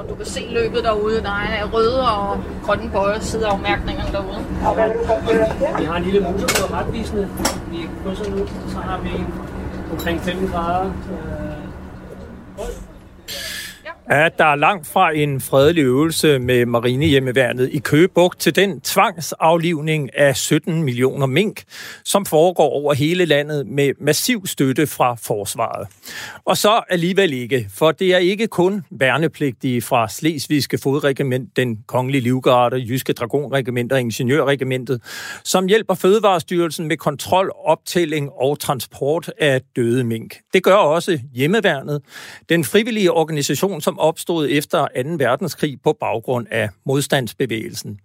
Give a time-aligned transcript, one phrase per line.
[0.00, 1.22] og du kan se løbet derude.
[1.22, 4.44] Der er røde og grønne bøjer side af afmærkningerne derude.
[5.78, 7.28] Vi har en lille motor på retvisende.
[7.70, 9.10] Vi krydser nu, så har vi
[9.92, 10.90] omkring 5 grader.
[14.10, 20.18] At der er langt fra en fredelig øvelse med marinehjemmeværnet i Køgebugt til den tvangsaflivning
[20.18, 21.62] af 17 millioner mink,
[22.04, 25.88] som foregår over hele landet med massiv støtte fra forsvaret.
[26.44, 32.22] Og så alligevel ikke, for det er ikke kun værnepligtige fra Slesvigske Fodregiment, den Kongelige
[32.22, 35.02] Livgarde, Jyske Dragonregiment og Ingeniørregimentet,
[35.44, 40.36] som hjælper Fødevarestyrelsen med kontrol, optælling og transport af døde mink.
[40.54, 42.02] Det gør også hjemmeværnet,
[42.48, 45.10] den frivillige organisation, som opstod efter 2.
[45.18, 47.98] verdenskrig på baggrund af modstandsbevægelsen.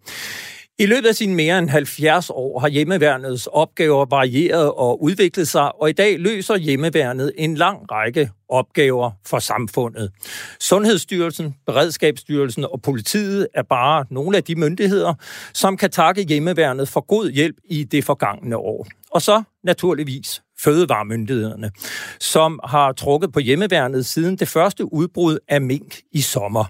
[0.80, 5.82] I løbet af sine mere end 70 år har hjemmeværnets opgaver varieret og udviklet sig,
[5.82, 10.12] og i dag løser hjemmeværnet en lang række opgaver for samfundet.
[10.60, 15.14] Sundhedsstyrelsen, Beredskabsstyrelsen og politiet er bare nogle af de myndigheder,
[15.54, 18.88] som kan takke hjemmeværnet for god hjælp i det forgangne år.
[19.12, 21.72] Og så naturligvis fødevaremyndighederne,
[22.20, 26.66] som har trukket på hjemmeværnet siden det første udbrud af mink i sommer.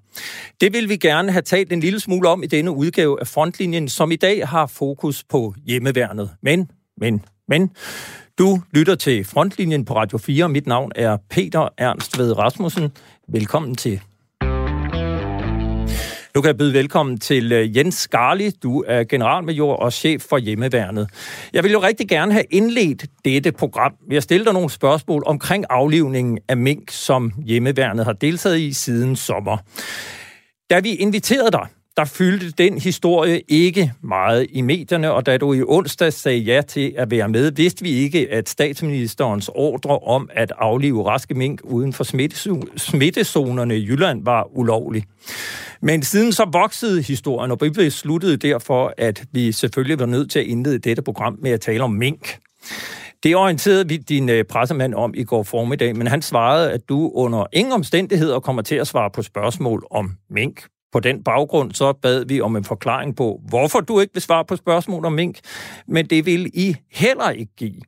[0.62, 3.90] Det vil vi gerne have talt en lille smule om i denne udgave af Frontlinjen,
[3.90, 6.30] som i dag har fokus på hjemmeværnet.
[6.42, 7.72] Men, men, men,
[8.38, 10.50] du lytter til Frontlinjen på Radio 4.
[10.50, 12.92] Mit navn er Peter Ernst Ved Rasmussen.
[13.28, 14.02] Velkommen til.
[16.36, 18.50] Nu kan jeg byde velkommen til øh, Jens Skarli.
[18.50, 21.10] Du er generalmajor og chef for hjemmeværnet.
[21.54, 23.94] Jeg vil jo rigtig gerne have indledt dette program.
[24.08, 28.74] Vi har stillet dig nogle spørgsmål omkring aflivningen af mink, som hjemmeværnet har deltaget i
[28.74, 29.58] siden sommer.
[30.70, 31.68] Da vi inviterede dig,
[31.98, 36.62] der fyldte den historie ikke meget i medierne, og da du i onsdag sagde ja
[36.62, 41.62] til at være med, vidste vi ikke, at statsministerens ordre om at aflive raske mink
[41.64, 42.04] uden for
[42.78, 45.04] smittezonerne i Jylland var ulovlig.
[45.82, 50.40] Men siden så voksede historien, og vi besluttede derfor, at vi selvfølgelig var nødt til
[50.40, 52.38] at indlede dette program med at tale om mink.
[53.24, 57.12] Det orienterede vi din øh, pressemand om i går formiddag, men han svarede, at du
[57.14, 60.66] under ingen omstændigheder kommer til at svare på spørgsmål om mink.
[60.96, 64.46] På den baggrund så bad vi om en forklaring på, hvorfor du ikke vil svare
[64.46, 65.40] på spørgsmål om mink,
[65.88, 67.82] men det vil I heller ikke give.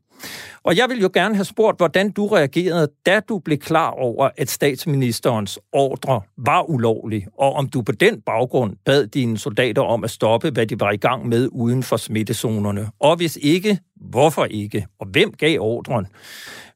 [0.64, 4.30] Og jeg vil jo gerne have spurgt, hvordan du reagerede, da du blev klar over,
[4.38, 10.04] at statsministerens ordre var ulovlig, og om du på den baggrund bad dine soldater om
[10.04, 12.90] at stoppe, hvad de var i gang med uden for smittezonerne.
[13.00, 14.88] Og hvis ikke, hvorfor ikke?
[15.00, 16.08] Og hvem gav ordren?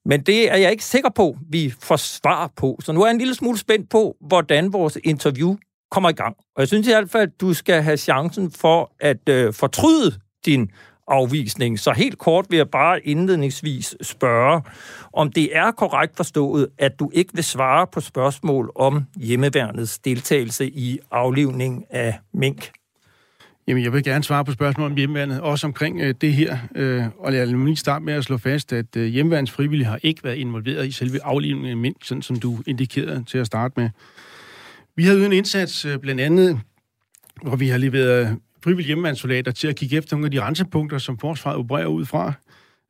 [0.05, 2.79] Men det er jeg ikke sikker på, vi får svar på.
[2.83, 5.55] Så nu er jeg en lille smule spændt på, hvordan vores interview
[5.91, 6.35] kommer i gang.
[6.56, 10.12] Og jeg synes i hvert fald, at du skal have chancen for at øh, fortryde
[10.46, 10.72] din
[11.07, 11.79] afvisning.
[11.79, 14.62] Så helt kort vil jeg bare indledningsvis spørge,
[15.13, 20.68] om det er korrekt forstået, at du ikke vil svare på spørgsmål om hjemmeværnets deltagelse
[20.68, 22.72] i aflivning af mink.
[23.68, 26.58] Jamen, jeg vil gerne svare på spørgsmål om hjemmeværnet, også omkring øh, det her.
[26.75, 30.00] Øh, og jeg vil lige starte med at slå fast, at øh, hjemmeværens frivillige har
[30.03, 33.73] ikke været involveret i selve aflivningen af mink, sådan som du indikerede til at starte
[33.78, 33.90] med.
[34.96, 36.59] Vi har ydet en indsats øh, blandt andet,
[37.44, 41.18] hvor vi har leveret frivillige hjemmeværnssoldater til at kigge efter nogle af de rensepunkter, som
[41.18, 42.34] forsvaret opererer ud fra,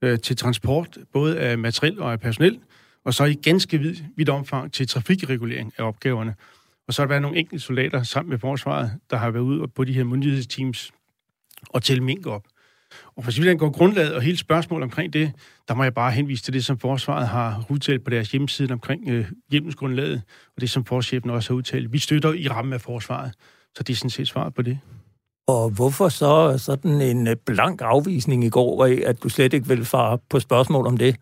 [0.01, 2.59] øh, til transport, både af materiel og af personel,
[3.05, 6.35] og så i ganske vid, vidt omfang til trafikregulering af opgaverne.
[6.87, 9.67] Og så har der været nogle enkelte soldater sammen med forsvaret, der har været ude
[9.67, 10.91] på de her myndighedsteams
[11.69, 12.43] og tælle mink op.
[13.15, 15.31] Og for så går grundlaget og hele spørgsmålet omkring det,
[15.71, 19.09] der må jeg bare henvise til det, som forsvaret har udtalt på deres hjemmeside omkring
[19.09, 20.21] øh, hjemmelsgrundlaget,
[20.55, 21.93] og det, som forchefen også har udtalt.
[21.93, 23.31] Vi støtter i rammen af forsvaret,
[23.75, 24.79] så det er sådan set svaret på det.
[25.47, 29.67] Og hvorfor så sådan en øh, blank afvisning i går af, at du slet ikke
[29.67, 31.15] vil svare på spørgsmål om det?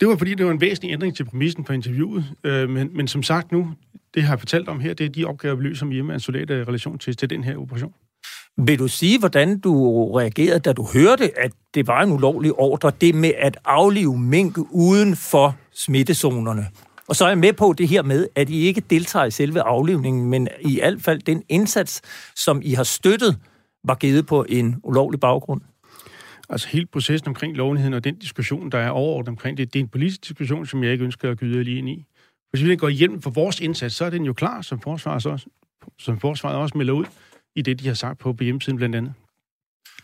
[0.00, 2.24] Det var fordi, det var en væsentlig ændring til præmissen for interviewet.
[2.44, 3.74] Øh, men, men som sagt nu,
[4.14, 6.56] det har jeg fortalt om her, det er de opgaver, vi løser som hjemme soldater
[6.56, 7.94] i relation til, til den her operation.
[8.56, 9.72] Vil du sige, hvordan du
[10.12, 14.58] reagerede, da du hørte, at det var en ulovlig ordre, det med at aflive mink
[14.70, 16.66] uden for smittezonerne?
[17.08, 19.60] Og så er jeg med på det her med, at I ikke deltager i selve
[19.60, 22.02] aflivningen, men i hvert fald den indsats,
[22.36, 23.38] som I har støttet,
[23.84, 25.60] var givet på en ulovlig baggrund.
[26.48, 29.82] Altså hele processen omkring lovligheden og den diskussion, der er overordnet omkring det, det er
[29.82, 32.04] en politisk diskussion, som jeg ikke ønsker at gyde lige ind i.
[32.50, 35.46] Hvis vi går hjem for vores indsats, så er den jo klar, som forsvaret også,
[35.98, 37.04] som forsvaret også melder ud
[37.56, 39.12] i det, de har sagt på, hjemmesiden blandt andet.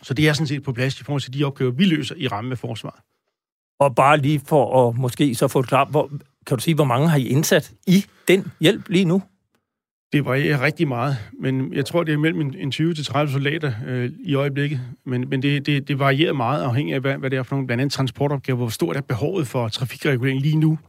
[0.01, 2.27] Så det er sådan set på plads i forhold til de opgaver, vi løser i
[2.27, 2.99] ramme med forsvaret.
[3.79, 6.11] Og bare lige for at måske så få det klart, hvor,
[6.47, 9.21] kan du sige, hvor mange har I indsat i den hjælp lige nu?
[10.13, 13.73] Det varierer rigtig meget, men jeg tror, det er mellem en 20 til 30 soldater
[13.87, 14.81] øh, i øjeblikket.
[15.05, 17.67] Men, men det, det, det varierer meget afhængig af, hvad, hvad det er for nogle
[17.67, 18.57] blandt andet transportopgaver.
[18.57, 20.79] Hvor stort er behovet for trafikregulering lige nu?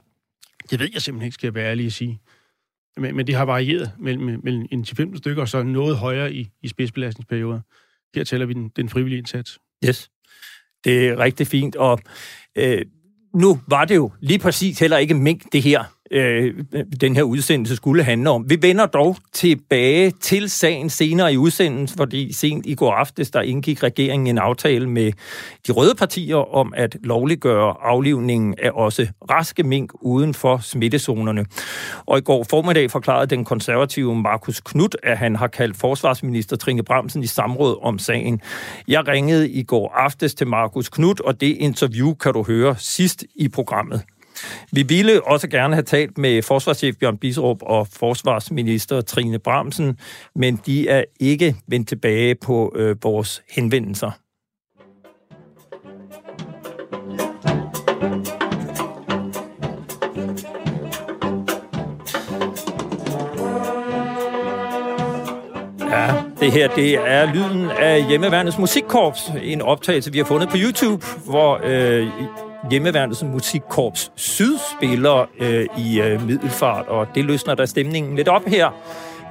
[0.71, 2.21] Det ved jeg simpelthen ikke, skal jeg være ærlig at sige
[2.97, 6.49] men, men det har varieret mellem, mellem en 15 stykker og så noget højere i,
[6.63, 7.61] i spidsbelastningsperioder.
[8.15, 9.59] Her tæller vi den, den frivillige indsats.
[9.85, 10.11] Yes,
[10.85, 12.01] det er rigtig fint, og
[12.59, 12.85] øh,
[13.35, 16.55] nu var det jo lige præcis heller ikke mink, det her øh,
[17.01, 18.51] den her udsendelse skulle handle om.
[18.51, 23.41] Vi vender dog tilbage til sagen senere i udsendelsen, fordi sent i går aftes, der
[23.41, 25.13] indgik regeringen en aftale med
[25.67, 31.47] de røde partier om at lovliggøre aflivningen af også raske mink uden for smittezonerne.
[32.07, 36.83] Og i går formiddag forklarede den konservative Markus Knudt, at han har kaldt forsvarsminister Trine
[36.83, 38.41] Bramsen i samråd om sagen.
[38.89, 43.25] Jeg ringede i går aftes til Markus Knudt, og det interview kan du høre sidst
[43.35, 44.03] i programmet.
[44.73, 49.99] Vi ville også gerne have talt med forsvarschef Bjørn Bisrup og forsvarsminister Trine Bramsen,
[50.35, 54.11] men de er ikke vendt tilbage på øh, vores henvendelser.
[65.91, 69.33] Ja, det her det er lyden af Hjemmeværnets Musikkorps.
[69.43, 72.07] En optagelse, vi har fundet på YouTube, hvor øh,
[72.71, 78.45] hjemmeværnets musikkorps Syd spiller øh, i øh, Middelfart, og det løsner der stemningen lidt op
[78.47, 78.71] her.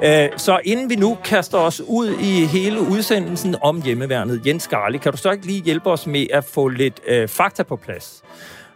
[0.04, 4.98] Øh, så inden vi nu kaster os ud i hele udsendelsen om hjemmeværnet, Jens Garli,
[4.98, 8.24] kan du så ikke lige hjælpe os med at få lidt øh, fakta på plads?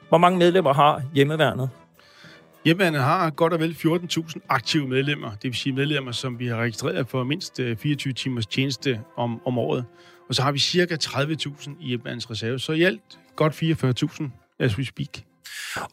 [0.09, 1.69] Hvor mange medlemmer har hjemmeværnet?
[2.65, 6.55] Hjemmeværnet har godt og vel 14.000 aktive medlemmer, det vil sige medlemmer, som vi har
[6.55, 9.85] registreret for mindst øh, 24 timers tjeneste om, om året.
[10.29, 14.77] Og så har vi cirka 30.000 i hjemmeværnets reserve, så i alt godt 44.000 as
[14.77, 15.23] we speak.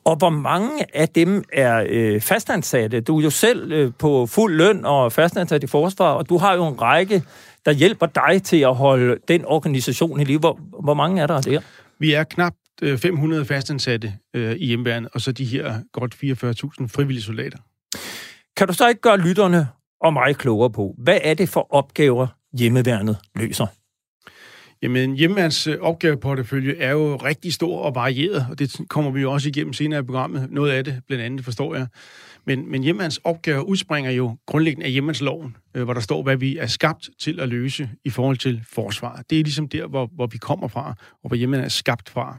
[0.05, 3.01] Og hvor mange af dem er øh, fastansatte?
[3.01, 6.55] Du er jo selv øh, på fuld løn og fastansat i forsvar, og du har
[6.55, 7.23] jo en række,
[7.67, 10.39] der hjælper dig til at holde den organisation i live.
[10.39, 11.61] Hvor, hvor mange er der der?
[11.99, 12.55] Vi er knap
[12.97, 17.59] 500 øh, fastansatte øh, i hjemmeværnet, og så de her godt 44.000 frivillige soldater.
[18.57, 19.69] Kan du så ikke gøre lytterne
[20.01, 22.27] og mig klogere på, hvad er det for opgaver,
[22.59, 23.67] hjemmeværnet løser?
[24.83, 29.33] Jamen, hjemmeværns øh, opgaveportefølje er jo rigtig stor og varieret, og det kommer vi jo
[29.33, 30.51] også igennem senere i programmet.
[30.51, 31.87] Noget af det, blandt andet, forstår jeg.
[32.47, 36.57] Men, men hjemmeværns opgave udspringer jo grundlæggende af hjemmeværnsloven, øh, hvor der står, hvad vi
[36.57, 39.23] er skabt til at løse i forhold til forsvar.
[39.31, 42.39] Det er ligesom der, hvor, hvor vi kommer fra, og hvor hjemmeværnet er skabt fra.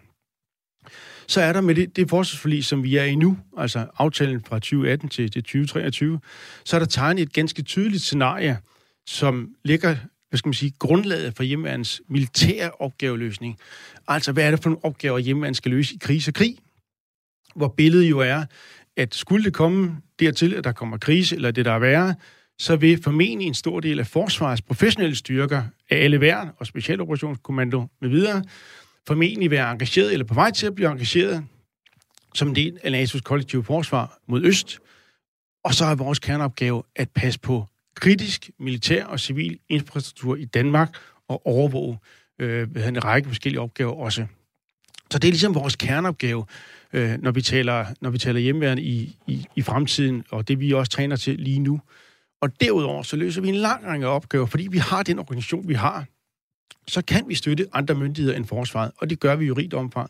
[1.27, 4.55] Så er der med det, det forsvarsforlig, som vi er i nu, altså aftalen fra
[4.55, 6.19] 2018 til, til 2023,
[6.65, 8.57] så er der tegnet et ganske tydeligt scenarie,
[9.05, 9.95] som ligger
[10.31, 13.57] hvad skal man sige, grundlaget for hjemmeværens militære opgaveløsning.
[14.07, 16.57] Altså, hvad er det for nogle opgaver, hjemmeværn skal løse i krise og krig?
[17.55, 18.45] Hvor billedet jo er,
[18.97, 22.15] at skulle det komme dertil, at der kommer krise, eller det der er værre,
[22.59, 27.87] så vil formentlig en stor del af forsvarets professionelle styrker af alle værn og specialoperationskommando
[28.01, 28.43] med videre,
[29.07, 31.45] formentlig være engageret eller på vej til at blive engageret
[32.33, 34.79] som en del af NATO's kollektive forsvar mod øst.
[35.63, 37.65] Og så er vores kerneopgave at passe på
[38.01, 41.97] kritisk militær og civil infrastruktur i Danmark og overvåge
[42.39, 44.25] øh, en række forskellige opgaver også.
[45.11, 46.45] Så det er ligesom vores kerneopgave,
[46.93, 50.73] øh, når, vi taler, når vi taler hjemmeværende i, i, i fremtiden, og det vi
[50.73, 51.81] også træner til lige nu.
[52.41, 55.73] Og derudover så løser vi en lang række opgaver, fordi vi har den organisation, vi
[55.73, 56.05] har.
[56.87, 60.09] Så kan vi støtte andre myndigheder end forsvaret, og det gør vi jo rigt omfang.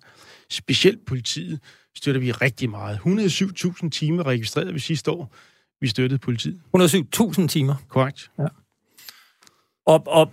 [0.49, 1.59] Specielt politiet
[1.95, 2.97] støtter vi rigtig meget.
[2.97, 5.35] 107.000 timer registreret vi sidste år
[5.81, 6.59] vi støttede politiet.
[6.77, 7.75] 107.000 timer?
[7.89, 8.31] Korrekt.
[8.39, 8.45] Ja.
[9.85, 10.31] Og, og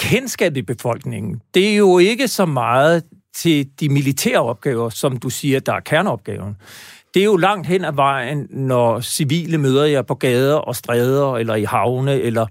[0.00, 3.04] kendskab i befolkningen, det er jo ikke så meget
[3.34, 6.56] til de militære opgaver, som du siger, der er kerneopgaven.
[7.14, 11.36] Det er jo langt hen ad vejen, når civile møder jer på gader og stræder,
[11.36, 12.46] eller i havne, eller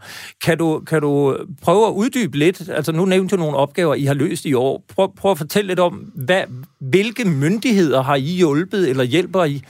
[0.46, 2.70] kan du, kan du prøve at uddybe lidt?
[2.70, 4.84] Altså nu nævnte du nogle opgaver, I har løst i år.
[4.96, 6.44] Prøv, prøv at fortælle lidt om, hvad,
[6.80, 9.62] hvilke myndigheder har I hjulpet, eller hjælper I,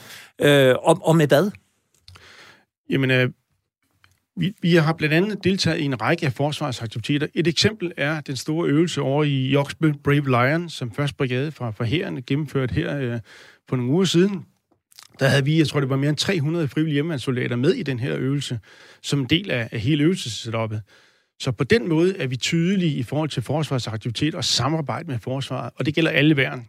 [0.41, 1.51] øh, og, og med hvad?
[2.89, 3.29] Jamen, øh,
[4.35, 7.27] vi, vi har blandt andet deltaget i en række af forsvarsaktiviteter.
[7.33, 11.71] Et eksempel er den store øvelse over i Joksbøl Brave Lion, som først brigade fra,
[11.71, 13.19] fra herren gennemført her øh,
[13.69, 14.45] for nogle uger siden.
[15.19, 17.99] Der havde vi, jeg tror det var mere end 300 frivillige hjemmesoldater med i den
[17.99, 18.59] her øvelse,
[19.01, 20.81] som en del af, af hele øvelsessetuppet.
[21.39, 25.71] Så på den måde er vi tydelige i forhold til forsvarsaktivitet og samarbejde med forsvaret,
[25.75, 26.67] og det gælder alle værn.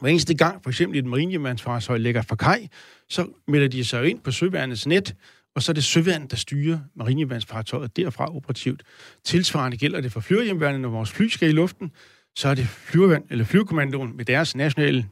[0.00, 2.68] Hver eneste gang, for eksempel et marinehjemmandsfartøj lægger for kaj,
[3.08, 5.14] så melder de sig ind på søværnets net,
[5.54, 8.82] og så er det søværnet, der styrer marinehjemmandsfartøjet derfra operativt.
[9.24, 11.90] Tilsvarende gælder det for flyverhjemværnet, når vores fly skal i luften,
[12.36, 15.06] så er det flyvervand, eller flyvekommandoen med deres nationale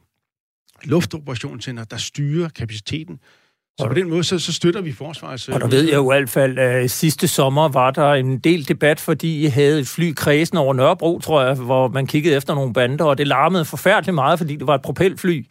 [0.83, 3.19] luftoperationscenter, der styrer kapaciteten.
[3.79, 5.49] Så på den måde, så, så støtter vi forsvaret.
[5.49, 8.67] Og der ved jeg jo i hvert fald, at sidste sommer var der en del
[8.67, 12.55] debat, fordi I havde et fly kredsen over Nørrebro, tror jeg, hvor man kiggede efter
[12.55, 15.45] nogle bander, og det larmede forfærdeligt meget, fordi det var et propelfly.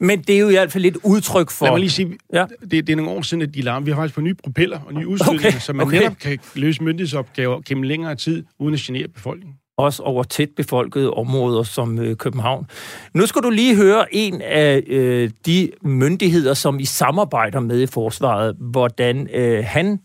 [0.00, 1.64] Men det er jo i hvert fald et udtryk for...
[1.66, 2.44] Lad mig lige sige, Ja.
[2.70, 3.86] det, det er nogle år siden, at de larm.
[3.86, 5.98] Vi har faktisk på nye propeller og nye udstødninger, Okay, så man okay.
[5.98, 9.56] netop kan løse myndighedsopgaver gennem længere tid, uden at genere befolkningen.
[9.78, 12.66] også over tæt befolkede områder som øh, København.
[13.14, 17.86] Nu skal du lige høre en af øh, de myndigheder, som I samarbejder med i
[17.86, 19.98] forsvaret, hvordan øh, han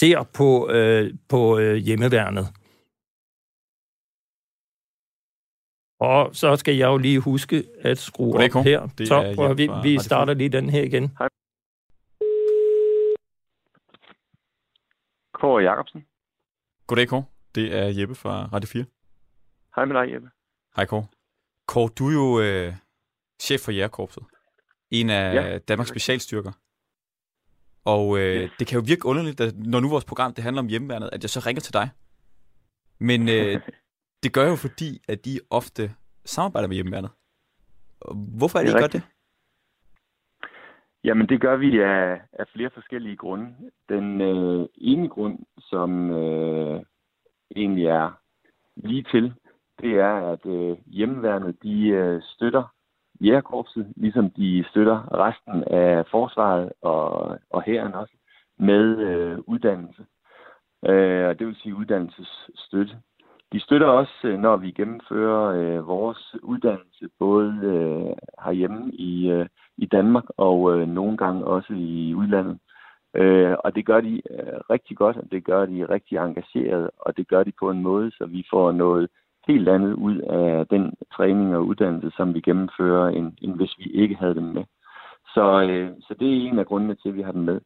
[0.00, 2.46] ser på, øh, på øh, hjemmeværnet.
[6.04, 8.88] Og så skal jeg jo lige huske at skrue Goddag, op her.
[8.98, 11.16] Det så er prøv, vi, vi starter lige den her igen.
[15.34, 16.06] Kåre Jacobsen.
[16.86, 17.24] Goddag, Kåre.
[17.54, 18.84] Det er Jeppe fra Radio 4.
[19.76, 20.28] Hej med dig, Jeppe.
[20.76, 21.06] Hej, Kåre.
[21.66, 22.74] Kåre, du er jo øh,
[23.42, 24.22] chef for Jægerkorpset.
[24.90, 25.58] En af Ja.
[25.58, 26.52] Danmarks specialstyrker.
[27.84, 30.68] Og øh, det kan jo virke underligt, at når nu vores program det handler om
[30.68, 31.88] hjemmeværnet, at jeg så ringer til dig.
[32.98, 33.60] Men øh,
[34.24, 35.90] det gør jo fordi, at de ofte
[36.24, 37.10] samarbejder med hjemmeværnet.
[38.38, 39.02] Hvorfor er det, Det er I gør det?
[41.04, 43.54] Jamen, det gør vi af, af flere forskellige grunde.
[43.88, 46.82] Den øh, ene grund, som øh,
[47.56, 48.10] egentlig er
[48.76, 49.34] lige til,
[49.80, 52.74] det er, at øh, hjemmeværnet de øh, støtter
[53.20, 58.14] jægerkorpset, ligesom de støtter resten af forsvaret og, og hæren også,
[58.58, 60.06] med øh, uddannelse.
[60.86, 62.96] Øh, og det vil sige uddannelsesstøtte.
[63.54, 69.46] De støtter også, øh, når vi gennemfører øh, vores uddannelse, både øh, herhjemme i, øh,
[69.76, 72.58] i Danmark og øh, nogle gange også i udlandet.
[73.14, 77.16] Øh, og det gør de øh, rigtig godt, og det gør de rigtig engageret, og
[77.16, 79.08] det gør de på en måde, så vi får noget
[79.46, 83.84] helt andet ud af den træning og uddannelse, som vi gennemfører, end, end hvis vi
[83.84, 84.64] ikke havde dem med.
[85.34, 87.60] Så, øh, så det er en af grundene til, at vi har dem med.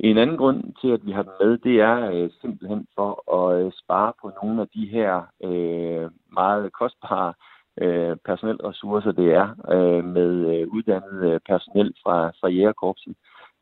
[0.00, 3.64] En anden grund til, at vi har dem med, det er øh, simpelthen for at
[3.64, 7.32] øh, spare på nogle af de her øh, meget kostbare
[7.80, 13.14] øh, personelressourcer, det er øh, med øh, uddannet øh, personel fra, fra jægerkorpset,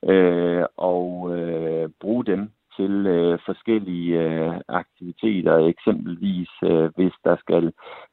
[0.09, 7.73] øh, og øh, bruge dem til øh, forskellige øh, aktiviteter, eksempelvis øh, hvis der skal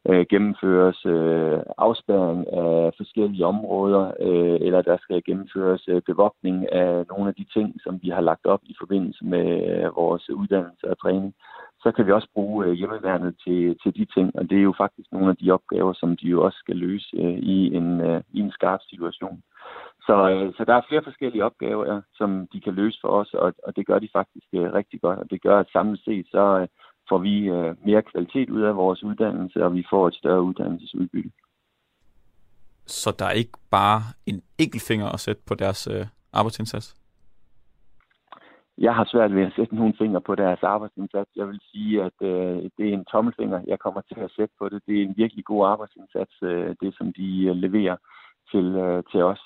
[0.10, 7.05] øh, gennemføres øh, afspæring af forskellige områder, øh, eller der skal gennemføres øh, bevogtning af
[7.12, 10.89] nogle af de ting, som vi har lagt op i forbindelse med øh, vores uddannelse
[10.89, 11.34] og træning,
[11.83, 14.73] så kan vi også bruge øh, hjemmeværnet til, til de ting, og det er jo
[14.77, 18.21] faktisk nogle af de opgaver, som de jo også skal løse øh, i, en, øh,
[18.33, 19.41] i en skarp situation.
[20.07, 20.15] Så,
[20.57, 23.87] så der er flere forskellige opgaver, som de kan løse for os, og, og det
[23.87, 25.19] gør de faktisk rigtig godt.
[25.19, 26.67] Og det gør, at samlet set, så
[27.09, 27.49] får vi
[27.85, 31.31] mere kvalitet ud af vores uddannelse, og vi får et større uddannelsesudbytte.
[32.85, 37.02] Så der er ikke bare en enkelt finger at sætte på deres øh, arbejdsindsats?
[38.77, 41.29] Jeg har svært ved at sætte nogle fingre på deres arbejdsindsats.
[41.35, 44.69] Jeg vil sige, at øh, det er en tommelfinger, jeg kommer til at sætte på
[44.69, 44.81] det.
[44.87, 47.97] Det er en virkelig god arbejdsindsats, øh, det som de øh, leverer
[48.51, 49.41] til, øh, til os.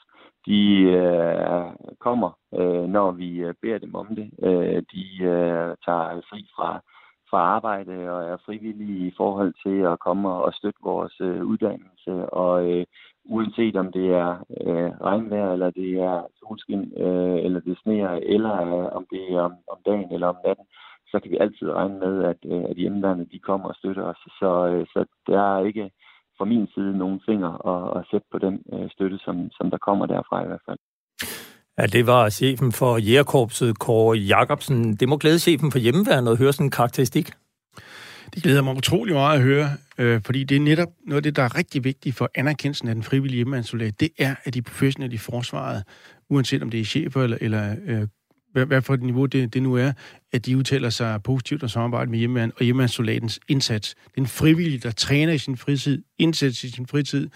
[0.46, 4.32] De øh, kommer, øh, når vi øh, beder dem om det.
[4.44, 6.82] Øh, de øh, tager fri fra,
[7.30, 12.14] fra arbejde og er frivillige i forhold til at komme og støtte vores øh, uddannelse.
[12.44, 12.86] Og øh,
[13.26, 14.32] uanset om det er
[14.62, 19.42] øh, regnvejr, eller det er solskin, øh, eller det sneer, eller øh, om det er
[19.42, 20.66] om, om dagen eller om natten,
[21.12, 24.22] så kan vi altid regne med, at, øh, at hjemmeværende de kommer og støtter os.
[24.40, 25.92] Så, øh, så der er ikke
[26.38, 29.78] fra min side nogen finger at, at sætte på den øh, støtte, som, som der
[29.78, 30.80] kommer derfra i hvert fald.
[31.80, 34.96] Ja, det var chefen for Jægerkorpset, Kåre Jacobsen.
[34.96, 37.32] Det må glæde chefen for hjemmeværnet at høre sådan en karakteristik.
[38.34, 41.36] Det glæder mig utrolig meget at høre, øh, fordi det er netop noget af det,
[41.36, 44.00] der er rigtig vigtigt for anerkendelsen af den frivillige hjemmeværnssoldat.
[44.00, 45.84] Det er, at de professionelle i forsvaret,
[46.30, 48.08] uanset om det er chefer eller, eller øh,
[48.54, 49.92] hvad, hvad for et niveau det, det nu er,
[50.32, 53.96] at de udtaler sig positivt og samarbejder med hjemmeværende og hjemmeværnssoldatens indsats.
[54.16, 57.30] Den frivillige, der træner i sin fritid, indsats i sin fritid,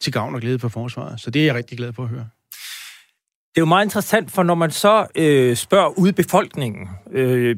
[0.00, 1.20] til gavn og glæde for forsvaret.
[1.20, 2.28] Så det er jeg rigtig glad for at høre.
[3.58, 7.56] Det er jo meget interessant, for når man så øh, spørger ud i befolkningen, øh,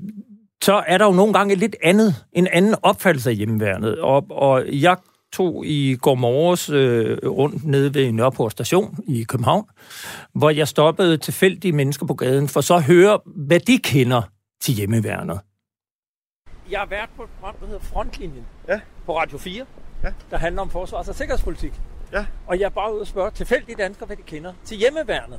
[0.65, 3.99] så er der jo nogle gange et lidt andet, en anden opfattelse af hjemmeværnet.
[4.01, 4.97] Og, og jeg
[5.33, 9.65] tog i går morges øh, rundt nede ved Nørreport station i København,
[10.35, 14.23] hvor jeg stoppede tilfældige mennesker på gaden, for så at høre, hvad de kender
[14.63, 15.41] til hjemmeværnet.
[16.71, 18.81] Jeg har været på et program, der hedder Frontlinjen Ja.
[19.07, 19.65] på Radio 4,
[20.05, 20.09] Ja.
[20.31, 21.73] der handler om forsvars- og sikkerhedspolitik.
[22.13, 22.27] Ja.
[22.47, 25.39] Og jeg er bare ude og spørge tilfældige danskere, hvad de kender til hjemmeværnet.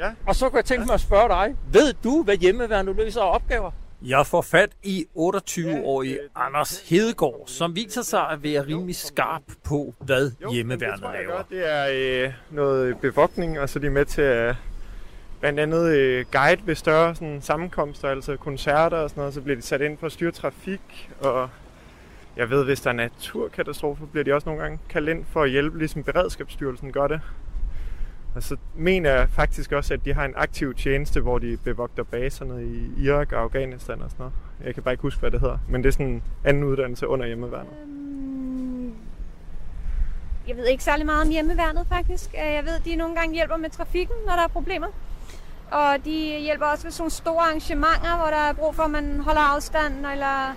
[0.00, 0.10] Ja.
[0.26, 3.34] Og så kunne jeg tænke mig at spørge dig, ved du, hvad hjemmeværnet løser af
[3.34, 3.70] opgaver?
[4.02, 9.94] Jeg får fat i 28-årige Anders Hedegaard, som viser sig at være rimelig skarp på,
[9.98, 11.42] hvad hjemmeværnet det tror jeg laver.
[11.42, 14.56] Det er øh, noget bevogtning, og så er de med til at
[15.40, 19.56] blandt andet øh, guide ved større sådan, sammenkomster, altså koncerter og sådan noget, så bliver
[19.56, 21.48] de sat ind for at styre trafik, og
[22.36, 25.50] jeg ved, hvis der er naturkatastrofer, bliver de også nogle gange kaldt ind for at
[25.50, 27.20] hjælpe, ligesom Beredskabsstyrelsen gør det.
[28.34, 32.02] Og så mener jeg faktisk også, at de har en aktiv tjeneste, hvor de bevogter
[32.02, 34.32] baserne i Irak og Afghanistan og sådan noget.
[34.64, 35.58] Jeg kan bare ikke huske, hvad det hedder.
[35.68, 37.72] Men det er sådan en anden uddannelse under hjemmeværnet.
[37.82, 38.94] Øhm,
[40.48, 42.30] Jeg ved ikke særlig meget om hjemmeværnet, faktisk.
[42.34, 44.88] Øh, jeg ved, at de nogle gange hjælper med trafikken, når der er problemer.
[45.70, 48.90] Og de hjælper også ved sådan nogle store arrangementer, hvor der er brug for, at
[48.90, 50.54] man holder afstand, eller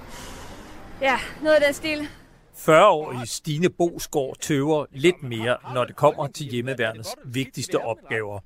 [1.01, 2.07] ja, noget af den stil.
[2.55, 8.39] 40-årige Stine Bosgaard tøver lidt mere, når det kommer til hjemmeværnets vigtigste opgaver.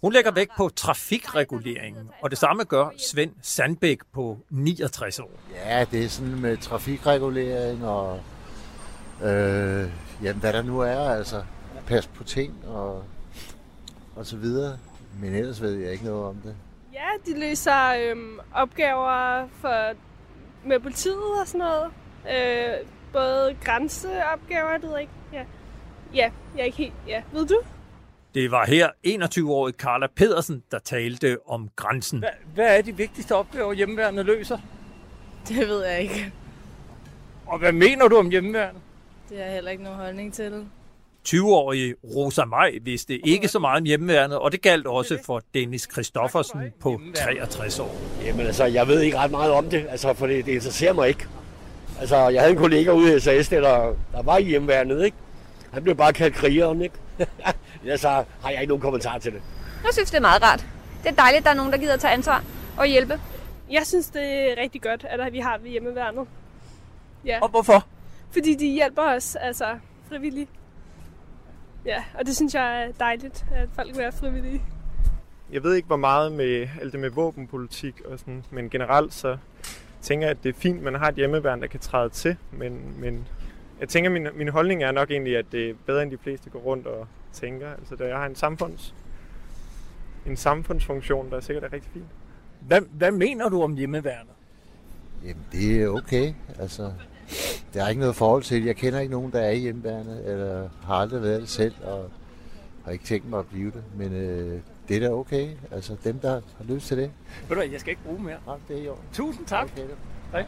[0.00, 5.30] Hun lægger vægt på trafikreguleringen, og det samme gør Svend Sandbæk på 69 år.
[5.54, 8.20] Ja, det er sådan med trafikregulering og
[9.22, 9.90] øh,
[10.22, 11.42] jamen, hvad der nu er, altså
[11.86, 13.04] pas på ting og,
[14.16, 14.78] og så videre.
[15.20, 16.56] Men ellers ved jeg ikke noget om det.
[16.92, 19.92] Ja, de løser øhm, opgaver for,
[20.64, 21.90] med politiet og sådan noget.
[22.30, 25.12] Øh, både grænseopgaver, det ved jeg ikke.
[25.32, 25.44] Ja.
[26.14, 26.94] ja, jeg er ikke helt...
[27.08, 27.60] Ja, ved du?
[28.34, 32.18] Det var her 21-årige Carla Pedersen, der talte om grænsen.
[32.18, 34.58] Hvad, hvad er de vigtigste opgaver, hjemmeværnet løser?
[35.48, 36.32] Det ved jeg ikke.
[37.46, 38.82] Og hvad mener du om hjemmeværnet?
[39.28, 40.66] Det har jeg heller ikke nogen holdning til.
[41.28, 45.88] 20-årige Rosa Maj vidste ikke så meget om hjemmeværnet, og det galt også for Dennis
[45.92, 47.96] Christoffersen på 63 år.
[48.24, 51.08] Jamen altså, jeg ved ikke ret meget om det, altså, for det, det interesserer mig
[51.08, 51.26] ikke.
[52.00, 53.60] Altså, jeg havde en kollega ude i SAS, der,
[54.12, 55.16] der var i hjemmeværnet, ikke?
[55.72, 56.94] Han blev bare kaldt krigeren, ikke?
[57.86, 58.08] ja, så
[58.42, 59.42] har jeg ikke nogen kommentar til det.
[59.84, 60.66] Jeg synes, det er meget rart.
[61.02, 62.44] Det er dejligt, at der er nogen, der gider tage ansvar
[62.76, 63.20] og hjælpe.
[63.70, 66.26] Jeg synes, det er rigtig godt, at vi har ved hjemmeværnet.
[67.24, 67.38] Ja.
[67.42, 67.86] Og hvorfor?
[68.30, 69.64] Fordi de hjælper os, altså
[70.08, 70.50] frivilligt.
[71.86, 74.62] Ja, og det synes jeg er dejligt, at folk vil være frivillige.
[75.52, 79.36] Jeg ved ikke, hvor meget med alt det med våbenpolitik og sådan, men generelt så
[80.04, 83.28] tænker at det er fint, man har et hjemmeværn, der kan træde til, men, men
[83.80, 86.50] jeg tænker, min, min holdning er nok egentlig, at det er bedre, end de fleste
[86.50, 87.70] går rundt og tænker.
[87.70, 88.94] Altså, der jeg har en samfunds,
[90.26, 92.04] en samfundsfunktion, der er sikkert er rigtig fint.
[92.60, 94.32] Hvad, hvad mener du om hjemmeværnet?
[95.22, 96.32] Jamen, det er okay.
[96.58, 96.92] Altså,
[97.74, 98.64] der er ikke noget forhold til.
[98.64, 102.10] Jeg kender ikke nogen, der er i hjemmeværnet, eller har aldrig været det selv, og
[102.84, 103.82] har ikke tænkt mig at blive det.
[103.96, 105.48] Men øh, det er da okay.
[105.72, 107.10] Altså, dem, der har lyst til det.
[107.40, 108.36] Ved du hvad, jeg skal ikke bruge mere.
[108.46, 108.96] Nej, det er jo.
[109.12, 109.68] Tusind tak.
[109.72, 109.82] Okay,
[110.32, 110.44] Hej.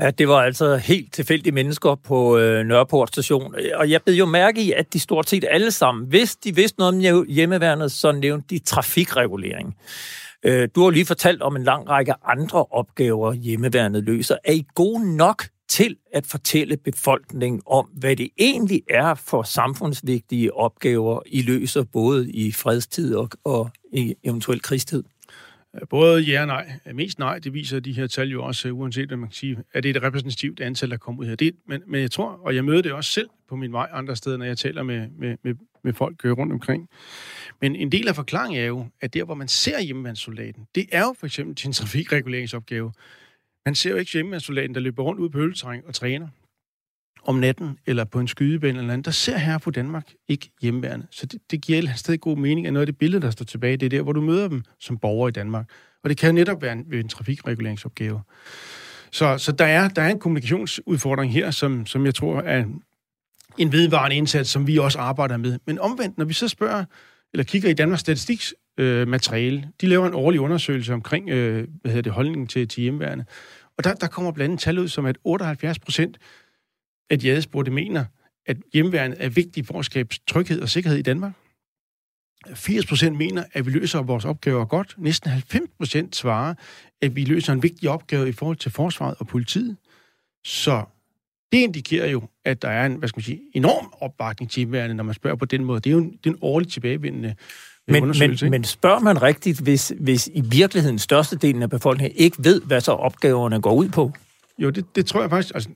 [0.00, 3.54] Ja, det var altså helt tilfældige mennesker på øh, Nørreport station.
[3.74, 6.78] Og jeg blev jo mærke i, at de stort set alle sammen, hvis de vidste
[6.78, 9.76] noget om hjemmeværnet, så nævnte de trafikregulering.
[10.42, 14.36] Øh, du har lige fortalt om en lang række andre opgaver, hjemmeværnet løser.
[14.44, 20.54] Er I gode nok til at fortælle befolkningen om, hvad det egentlig er for samfundsvigtige
[20.54, 25.02] opgaver, I løser både i fredstid og, og i eventuel krigstid?
[25.90, 26.72] Både ja og nej.
[26.94, 29.56] Mest nej, det viser de her tal jo også, øh, uanset hvad man kan sige,
[29.72, 31.34] at det er et repræsentativt antal, der kommer ud her.
[31.34, 34.16] Det, men, men jeg tror, og jeg møder det også selv på min vej andre
[34.16, 36.88] steder, når jeg taler med, med, med, med folk rundt omkring.
[37.60, 41.00] Men en del af forklaringen er jo, at der, hvor man ser hjemmevandssoldaten, det er
[41.00, 42.92] jo for eksempel til en trafikreguleringsopgave.
[43.66, 46.28] Han ser jo ikke hjemmevandssoldaten, der løber rundt ud på høletræng og træner
[47.22, 51.06] om natten, eller på en skydebane eller andet, der ser her på Danmark ikke hjemmeværende.
[51.10, 53.44] Så det, det giver et sted god mening, at noget af det billede, der står
[53.44, 55.70] tilbage, det er der, hvor du møder dem som borger i Danmark.
[56.02, 58.20] Og det kan netop være en, en trafikreguleringsopgave.
[59.10, 62.64] Så, så der, er, der er en kommunikationsudfordring her, som, som jeg tror er
[63.58, 65.58] en vedvarende indsats, som vi også arbejder med.
[65.66, 66.84] Men omvendt, når vi så spørger,
[67.32, 71.90] eller kigger i Danmarks Statistiks øh, materiale, de laver en årlig undersøgelse omkring øh, hvad
[71.90, 73.24] hedder det, holdningen til, til hjemmeværende.
[73.78, 76.18] Og der, der kommer blandt andet tal ud, som at 78 procent
[77.10, 78.04] af de adspurgte mener,
[78.46, 81.32] at hjemmeværende er vigtigt for at skabe tryghed og sikkerhed i Danmark.
[82.54, 84.94] 80 procent mener, at vi løser vores opgaver godt.
[84.98, 86.54] Næsten 90 procent svarer,
[87.00, 89.76] at vi løser en vigtig opgave i forhold til forsvaret og politiet.
[90.44, 90.84] Så
[91.52, 94.96] det indikerer jo, at der er en hvad skal man sige, enorm opbakning til hjemmeværnet,
[94.96, 95.80] når man spørger på den måde.
[95.80, 97.34] Det er jo en, det er en årligt tilbagevendende
[97.88, 98.44] men, undersøgelse.
[98.44, 102.80] Men, men spørger man rigtigt, hvis, hvis i virkeligheden størstedelen af befolkningen ikke ved, hvad
[102.80, 104.12] så opgaverne går ud på?
[104.58, 105.54] Jo, det, det tror jeg faktisk.
[105.54, 105.70] Altså,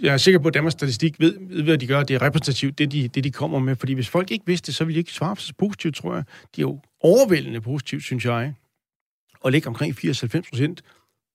[0.00, 2.02] jeg er sikker på, at Danmarks Statistik ved, ved, hvad de gør.
[2.02, 3.76] Det er repræsentativt, det de, det de kommer med.
[3.76, 6.24] Fordi hvis folk ikke vidste det, så ville de ikke svare så positivt, tror jeg.
[6.56, 8.54] De er jo overvældende positivt, synes jeg.
[9.40, 10.82] Og ligger omkring 80-90 procent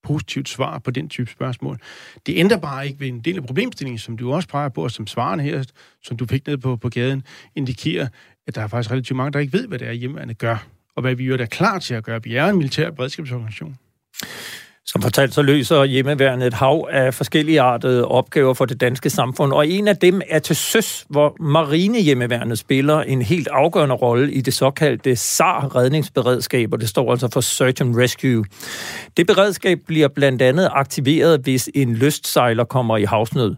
[0.04, 1.80] positivt svar på den type spørgsmål.
[2.26, 4.92] Det ændrer bare ikke ved en del af problemstillingen, som du også peger på, og
[4.92, 5.64] som svarene her,
[6.04, 7.24] som du fik ned på, på gaden,
[7.56, 8.08] indikerer,
[8.48, 11.02] at der er faktisk relativt mange, der ikke ved, hvad det er, hjemmeværende gør, og
[11.02, 12.24] hvad vi jo er klar til at gøre.
[12.24, 13.78] Vi er en militær beredskabsorganisation.
[14.86, 19.54] Som fortalt, så løser hjemmeværende et hav af forskellige artede opgaver for det danske samfund,
[19.54, 24.41] og en af dem er til søs, hvor marinehjemmeværnet spiller en helt afgørende rolle i
[24.41, 28.46] det såkaldte SAR-redningsberedskab, og det står altså for Search and Rescue.
[29.17, 33.56] Det beredskab bliver blandt andet aktiveret, hvis en lystsejler kommer i havsnød.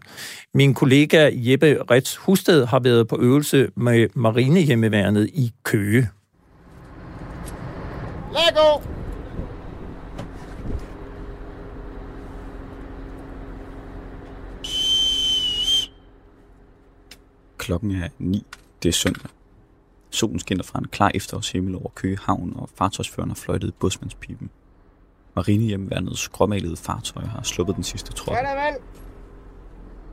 [0.54, 6.08] Min kollega Jeppe Rets Husted har været på øvelse med marinehjemmeværnet i Køge.
[8.32, 9.03] Lego!
[17.64, 18.46] Klokken er 9.
[18.82, 19.30] Det er søndag.
[20.10, 24.50] Solen skinner fra en klar efterårshimmel over Køge Havn, og fartøjsføreren har fløjtet busmandspipen.
[25.36, 28.36] Marinehjemmeværnets skråmalede fartøj har sluppet den sidste tråd.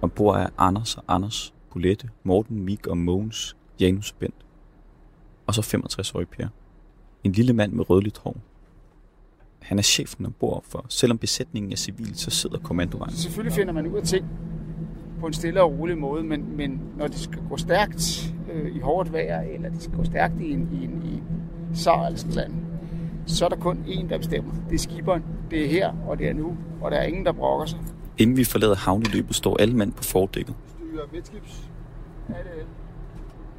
[0.02, 4.46] Ombord er Anders og Anders, Bolette, Morten, Mik og Mogens, Janus og Bent.
[5.48, 6.48] Og så 65-årig Per.
[7.24, 8.38] En lille mand med rødligt hår.
[9.60, 13.14] Han er chefen ombord, for selvom besætningen er civil, så sidder kommandovejen.
[13.16, 14.26] Selvfølgelig finder man ud af ting
[15.22, 18.80] på en stille og rolig måde, men, men når det skal gå stærkt øh, i
[18.80, 21.24] hårdt vejr, eller det skal gå stærkt i en, i en, i en
[21.72, 22.52] eller sådan noget,
[23.26, 24.54] så er der kun én, der bestemmer.
[24.70, 25.24] Det er skiberen.
[25.52, 27.80] Det er her, og det er nu, og der er ingen, der brokker sig.
[28.18, 31.70] Inden vi forlader havneløbet, står alle mand på fordækket Styrer midtskibs.
[32.30, 32.66] Ja, det er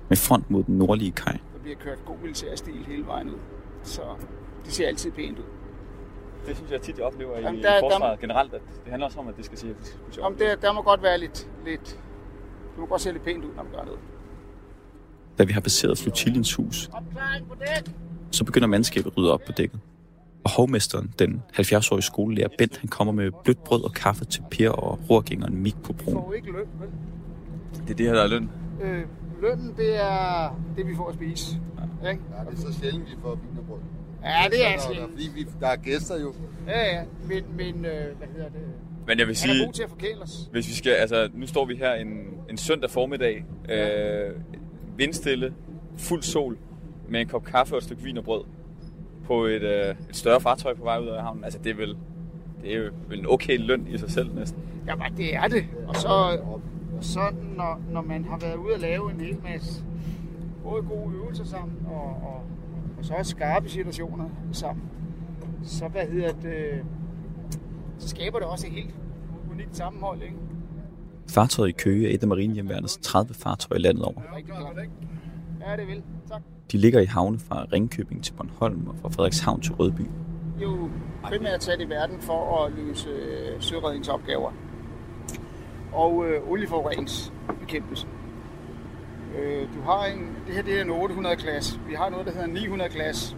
[0.09, 1.33] med front mod den nordlige kaj.
[1.33, 3.39] Der bliver kørt god militær stil hele vejen ud.
[3.83, 4.01] Så
[4.65, 5.45] det ser altid pænt ud.
[6.47, 9.07] Det synes jeg tit, jeg oplever Jamen, i der- forsvaret der- generelt, at det handler
[9.07, 9.75] også om, at det skal se,
[10.23, 11.89] Om der, der må godt være lidt, lidt...
[12.71, 14.01] Det må godt se lidt pænt ud, når man gør noget.
[15.39, 16.91] Da vi har passeret flotiliens hus,
[18.31, 19.81] så begynder mandskabet at rydde op på dækket.
[20.45, 24.71] Og hovmesteren, den 70-årige skolelærer Bent, han kommer med blødt brød og kaffe til Per
[24.71, 26.15] og rorgængeren Mik på broen.
[26.17, 26.89] får jo ikke løn, vel?
[27.87, 28.51] Det er det her, der er løn.
[28.83, 29.03] Øh,
[29.43, 31.57] lønnen, det er det, vi får at spise.
[32.03, 32.11] Ja.
[32.11, 32.23] Ikke?
[32.39, 33.79] Ja, det er så sjældent, vi får vinerbrød.
[34.25, 35.13] Ja, det er Så der- sjældent.
[35.13, 36.35] Fordi vi, der er gæster jo.
[36.69, 37.03] Ja, ja.
[37.29, 38.61] Men, men øh, hvad hedder det?
[39.07, 40.49] Men jeg vil Han er sige, god til at forkæle os.
[40.53, 42.09] hvis vi skal, altså nu står vi her en,
[42.51, 44.31] en søndag formiddag, øh,
[44.97, 45.55] vindstille,
[45.97, 46.59] fuld sol,
[47.09, 48.45] med en kop kaffe og et stykke vin og brød
[49.25, 51.45] på et, øh, et større fartøj på vej ud af havnen.
[51.45, 51.97] Altså det er vel,
[52.63, 54.63] det er jo vel en okay løn i sig selv næsten.
[54.87, 55.65] Jamen, det er det.
[55.89, 56.61] Og så, og
[57.01, 57.21] så
[57.57, 59.83] når, når man har været ude og lave en hel masse
[60.63, 62.43] både gode øvelser sammen, og, og,
[63.03, 64.85] og så også skarpe situationer sammen,
[65.63, 66.85] så hvad hedder det,
[67.99, 68.95] så skaber det også et helt
[69.51, 70.37] unikt sammenhold, ikke?
[71.31, 74.23] Fartøjet i Køge er et af marinehjemmeværnets 30 fartøjer landet over.
[75.61, 76.03] Ja, det vil.
[76.29, 76.43] Tak.
[76.73, 80.03] De ligger i havne fra Ringkøbing til Bornholm og fra Frederikshavn til Rødby.
[80.63, 80.91] Jo
[81.23, 84.53] primært sat i verden for at løse øh, søredningsopgaver
[85.93, 88.07] og øh, olieforureningsbekæmpelse.
[89.39, 91.81] Øh, du har en, det her det er en 800-klasse.
[91.89, 93.37] Vi har noget, der hedder en 900-klasse.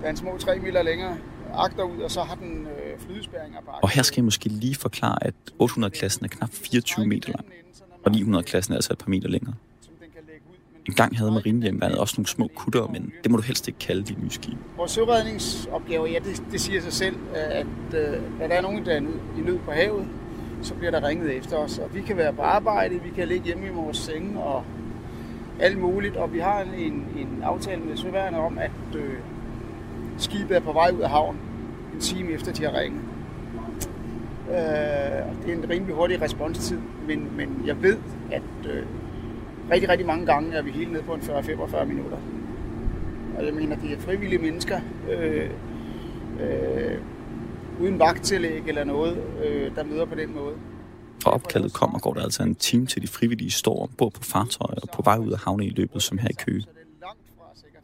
[0.00, 1.16] Der er en små 3 meter længere
[1.54, 5.18] agterud, og så har den øh, flydespærringer på Og her skal jeg måske lige forklare,
[5.26, 7.46] at 800-klassen er knap 24 meter lang,
[8.04, 9.54] og 900-klassen er altså et par meter længere.
[10.88, 14.02] En gang havde marinehjemmeværnet også nogle små kutter, men det må du helst ikke kalde
[14.02, 14.56] de nye skibe.
[14.76, 18.92] Vores søredningsopgave, ja, det, det siger sig selv, at øh, når der er nogen, der
[18.92, 19.00] er
[19.38, 20.06] i nød på havet,
[20.64, 21.78] så bliver der ringet efter os.
[21.78, 24.64] Og vi kan være på arbejde, vi kan ligge hjemme i vores senge og
[25.60, 26.16] alt muligt.
[26.16, 29.14] Og vi har en, en, aftale med søværende om, at øh,
[30.18, 31.38] skibet er på vej ud af havn
[31.94, 33.00] en time efter, de har ringet.
[34.48, 34.56] Øh,
[35.46, 37.96] det er en rimelig hurtig responstid, men, men jeg ved,
[38.32, 38.82] at øh,
[39.70, 42.18] rigtig, rigtig mange gange er vi helt nede på en 40-45 minutter.
[43.38, 45.50] Og jeg mener, det er frivillige mennesker, øh,
[46.40, 46.98] øh,
[47.80, 50.54] uden vagttillæg eller noget, øh, der møder på den måde.
[51.22, 54.80] Fra opkaldet kommer går der altså en time til de frivillige står ombord på fartøjer
[54.82, 56.64] og på vej ud af havne i løbet, som her i Køge.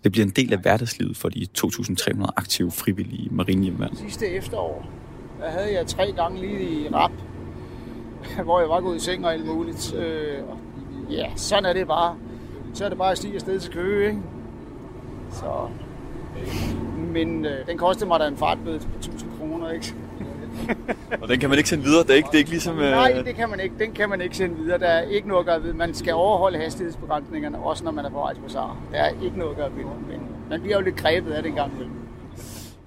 [0.04, 3.96] Det bliver en del af hverdagslivet for de 2.300 aktive frivillige marinehjemmeværn.
[3.96, 4.86] Sidste efterår,
[5.40, 7.12] der havde jeg tre gange lige i rap,
[8.44, 9.94] hvor jeg var gået i seng og alt muligt.
[9.94, 10.38] Øh,
[11.10, 12.16] ja, sådan er det bare.
[12.74, 14.20] Så er det bare at stige afsted til Køge, ikke?
[15.30, 15.68] Så...
[16.98, 19.19] Men øh, den kostede mig da en fartbøde på 1000
[19.50, 19.94] kroner, ikke?
[21.22, 22.02] Og den kan man ikke sende videre.
[22.02, 22.78] Det er ikke, det er ikke ligesom...
[22.78, 23.74] Øh, Nej, det kan man ikke.
[23.78, 24.78] Den kan man ikke sende videre.
[24.78, 25.72] Der er ikke noget at gøre ved.
[25.72, 28.82] Man skal overholde hastighedsbegrænsningerne, også når man er på vej til Bazaar.
[28.92, 29.84] Der er ikke noget at gøre ved.
[29.84, 31.94] Men man bliver jo lidt grebet af det en gang imellem.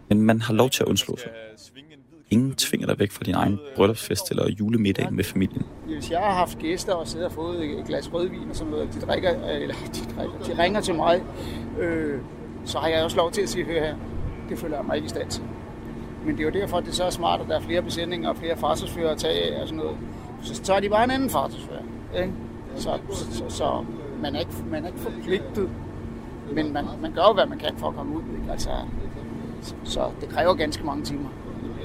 [0.10, 1.32] Men man har lov til at undslå sig.
[2.30, 5.66] Ingen tvinger dig væk fra din egen bryllupsfest eller julemiddag med familien.
[5.86, 8.90] Hvis jeg har haft gæster og sidder og fået et glas rødvin og sådan noget,
[8.94, 11.24] de, drikker, eller de, drikker, de ringer til mig,
[11.80, 12.20] øh,
[12.66, 13.96] så har jeg også lov til at sige, hør her,
[14.50, 15.44] det føler jeg mig ikke i stand til.
[16.26, 18.30] Men det er jo derfor, at det så er smart, at der er flere besætninger
[18.30, 19.98] og flere fartøjsfører at tage af og sådan noget.
[20.42, 21.82] Så tager de bare en anden fartøjsfører.
[22.22, 22.34] Ikke?
[22.76, 23.86] Så, så, så
[24.22, 25.70] man, er ikke, man er ikke forpligtet,
[26.54, 28.22] men man, man gør jo, hvad man kan for at komme ud.
[28.22, 28.52] Ikke?
[28.52, 28.70] Altså,
[29.62, 31.30] så, så det kræver ganske mange timer.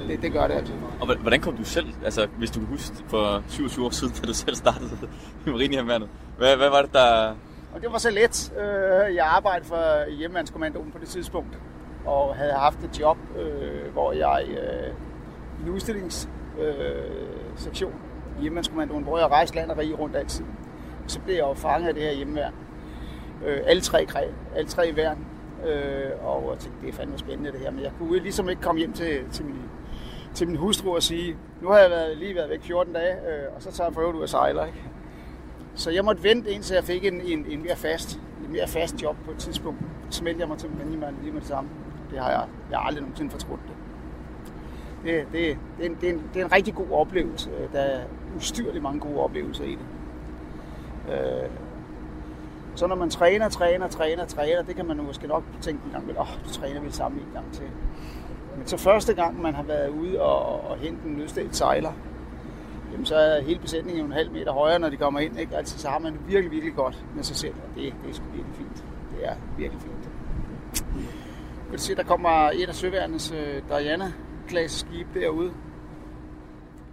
[0.09, 0.72] det, det gør det altså.
[1.01, 4.27] Og hvordan kom du selv, altså hvis du kan huske for 27 år siden, da
[4.27, 4.90] du selv startede
[5.46, 7.35] i Marinehjemmeværnet, hvad, hvad var det, der...
[7.74, 8.53] Og det var så let.
[8.61, 11.59] Øh, Jeg arbejdede for hjemmeværnskommandoen på det tidspunkt,
[12.09, 14.92] og havde haft et job, øh, hvor jeg øh,
[15.61, 20.44] i en udstillingssektion øh, i hjemmeværnskommandoen, hvor jeg rejste land og rige rundt altid.
[21.07, 22.55] Så blev jeg jo fanget af det her hjemmeværn.
[23.47, 25.27] Øh, Alle tre, greb, alle tre værn.
[25.66, 27.71] Øh, Og jeg tænkte, det er fandme spændende det her.
[27.71, 29.57] Men jeg kunne ligesom ikke komme hjem til, til, min,
[30.35, 33.55] til min hustru og sige, nu har jeg været, lige været væk 14 dage, øh,
[33.57, 34.66] og så tager jeg for ud og sejler.
[34.66, 34.79] Ikke?
[35.75, 39.03] Så jeg måtte vente, indtil jeg fik en, en, en mere fast, en mere fast
[39.03, 39.79] job på et tidspunkt.
[40.11, 41.71] Så meldte jeg mig til Manimand lige med det samme.
[42.11, 43.75] Det har jeg, jeg har aldrig nogensinde fortrudt det.
[45.05, 47.51] Det, det, det, er en, det, er en, det er en rigtig god oplevelse.
[47.51, 48.01] Øh, der er
[48.37, 49.87] ustyrligt mange gode oplevelser i det.
[51.14, 51.51] Øh,
[52.75, 56.11] så når man træner, træner, træner, træner, det kan man måske nok tænke en gang,
[56.11, 57.66] åh, oh, du træner vi sammen en gang til.
[58.57, 61.92] Men så første gang, man har været ude og, og hente en nødstedt sejler,
[62.92, 65.38] jamen så er hele besætningen en halv meter højere, når de kommer ind.
[65.38, 65.57] Ikke?
[65.57, 68.14] Altså, så har man det virkelig, virkelig godt med sig selv, og det, det er
[68.14, 68.85] sgu virkelig fint.
[69.16, 70.11] Det er virkelig fint.
[71.70, 75.52] Kan se, der kommer et af søværnets uh, Diana-klasse skib derude.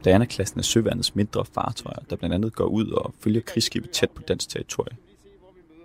[0.03, 4.21] Diana-klassen er søværnets mindre fartøjer, der blandt andet går ud og følger krigsskibet tæt på
[4.21, 4.97] dansk territorie.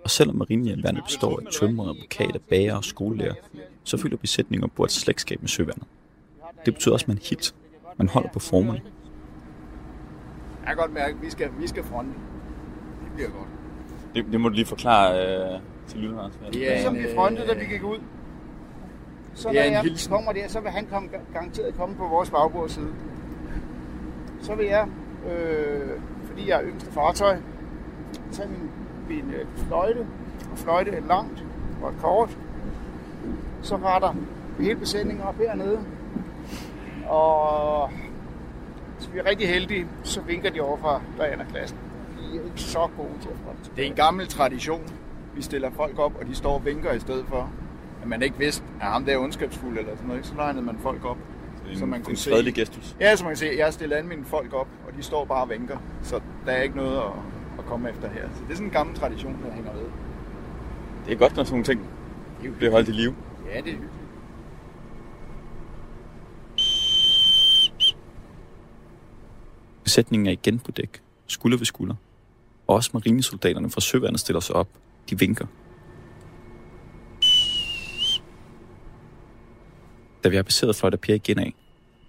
[0.03, 3.33] Og selvom marinehjemmeværnet består af tømrere, advokater, bager og skolelærer,
[3.83, 5.83] så følger besætningen ombord et slægtskab med søværnet.
[6.65, 7.55] Det betyder også, at man helt.
[7.97, 8.81] Man holder på formerne.
[10.59, 12.11] Jeg kan godt mærke, at vi skal, vi skal fronte.
[13.03, 13.47] Det bliver godt.
[14.15, 15.09] Det, det må du lige forklare
[15.53, 16.31] øh, til lytteren.
[16.53, 17.99] Det er ligesom vi frontede, da vi gik ud.
[19.33, 20.13] Så når en jeg hilsen.
[20.13, 22.93] kommer der, så vil han komme, garanteret komme på vores bagbordside.
[24.41, 24.87] Så vil jeg,
[25.31, 25.89] øh,
[26.25, 27.37] fordi jeg er yngste fartøj,
[28.31, 28.69] tage min,
[29.07, 30.07] min øh, fløjte,
[30.51, 31.43] og fløjte et langt
[31.83, 32.37] og et kort.
[33.61, 34.15] Så retter
[34.59, 35.79] hele besætningen op hernede.
[37.07, 37.89] Og
[38.97, 41.77] hvis vi er rigtig heldige, så vinker de over fra Diana-klassen.
[42.19, 43.71] De er ikke så gode til at.
[43.75, 44.81] Det er en gammel tradition.
[45.35, 47.49] Vi stiller folk op, og de står og vinker i stedet for.
[48.01, 50.19] At man ikke vidste, at ham der er ondskabsfuld eller sådan noget.
[50.19, 50.27] ikke?
[50.27, 51.17] Så legnede man folk op.
[51.71, 52.29] en- så man en kunne se.
[52.29, 52.95] fredelig gestus.
[52.99, 55.25] Ja, så man kan se, jeg har stillet alle mine folk op, og de står
[55.25, 55.77] bare og vinker.
[56.03, 57.11] Så der er ikke noget at,
[57.59, 58.29] at komme efter her.
[58.35, 59.85] Så det er sådan en gammel tradition, der hænger ved.
[61.05, 63.15] Det er godt, når sådan nogle ting bliver holdt i live.
[63.53, 63.91] Ja, det er hyggeligt.
[69.83, 71.95] Besætningen er igen på dæk, skulder ved skulder.
[72.67, 74.67] Og også marinesoldaterne fra søværnet stiller sig op.
[75.09, 75.45] De vinker.
[80.23, 81.53] Da vi har passeret fløjter Per igen af,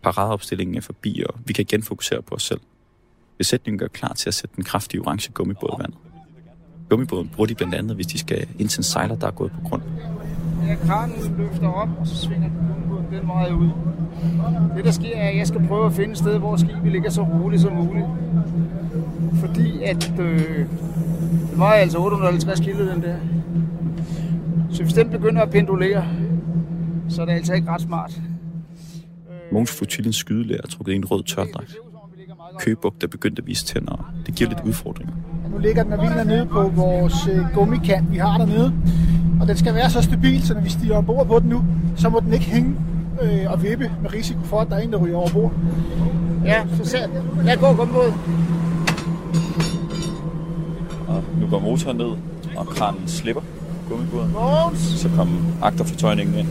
[0.02, 2.60] paradeopstillingen er forbi, og vi kan igen fokusere på os selv.
[3.38, 5.98] Besætningen gør klar til at sætte den kraftige orange gummibåd i vandet.
[6.88, 9.52] Gummibåden bruger de blandt andet, hvis de skal ind til en sejler, der er gået
[9.52, 9.82] på grund.
[10.68, 13.70] Ja, kranen løfter op, og så svinger gummibåden den vej ud.
[14.76, 17.10] Det, der sker, er, at jeg skal prøve at finde et sted, hvor skibet ligger
[17.10, 18.06] så roligt som muligt.
[19.40, 20.66] Fordi at øh,
[21.50, 23.16] det vejer altså 850 kilo, den der.
[24.70, 26.06] Så hvis den begynder at pendulere,
[27.12, 28.20] så er det altså ikke ret smart.
[29.52, 31.76] Mogens Flotillens skydelærer er trukket i en rød tørdragt.
[32.60, 35.14] Køgebugt er begyndt at vise tænder, det giver lidt udfordringer.
[35.50, 38.74] Nu ligger den og hviler nede på vores øh, gummikant, vi har dernede.
[39.40, 41.64] Og den skal være så stabil, så når vi stiger ombord på den nu,
[41.96, 42.76] så må den ikke hænge
[43.22, 45.52] øh, og vippe med risiko for, at der er en, der ryger over bord.
[46.44, 47.06] Ja, så ser
[47.44, 48.12] Lad gå, gummibåd.
[51.08, 52.12] Og nu går motoren ned,
[52.56, 53.42] og kranen slipper
[53.88, 54.30] gummibåden.
[54.76, 56.48] Så kommer agterfortøjningen ind.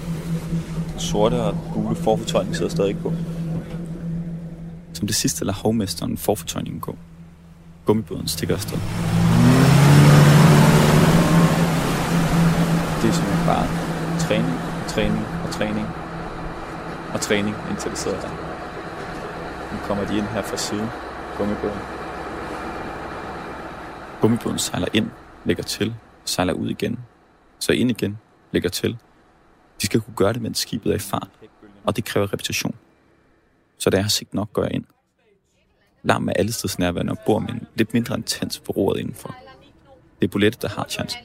[1.01, 3.13] Sorte og gule forfortøjning sidder stadig på.
[4.93, 6.97] Som det sidste lader hovmesteren forfortøjningen gå.
[7.85, 8.77] Gummibåden stikker afsted.
[13.01, 13.67] Det er simpelthen bare
[14.19, 15.87] træning, træning og træning.
[17.13, 18.29] Og træning, indtil det sidder der.
[19.71, 20.87] Nu kommer de ind her fra siden.
[21.37, 21.79] Gummibåden.
[24.21, 25.09] Gummibåden sejler ind,
[25.45, 26.99] lægger til, sejler ud igen,
[27.59, 28.17] så ind igen,
[28.51, 28.97] lægger til.
[29.81, 31.29] De skal kunne gøre det, mens skibet er i fart,
[31.83, 32.75] og det kræver repetition.
[33.77, 34.85] Så da jeg har set nok, går jeg ind.
[36.03, 39.35] Larm er alle steds nærværende og bor med en lidt mindre intens på roret indenfor.
[40.19, 41.21] Det er Bolette, der har chancen.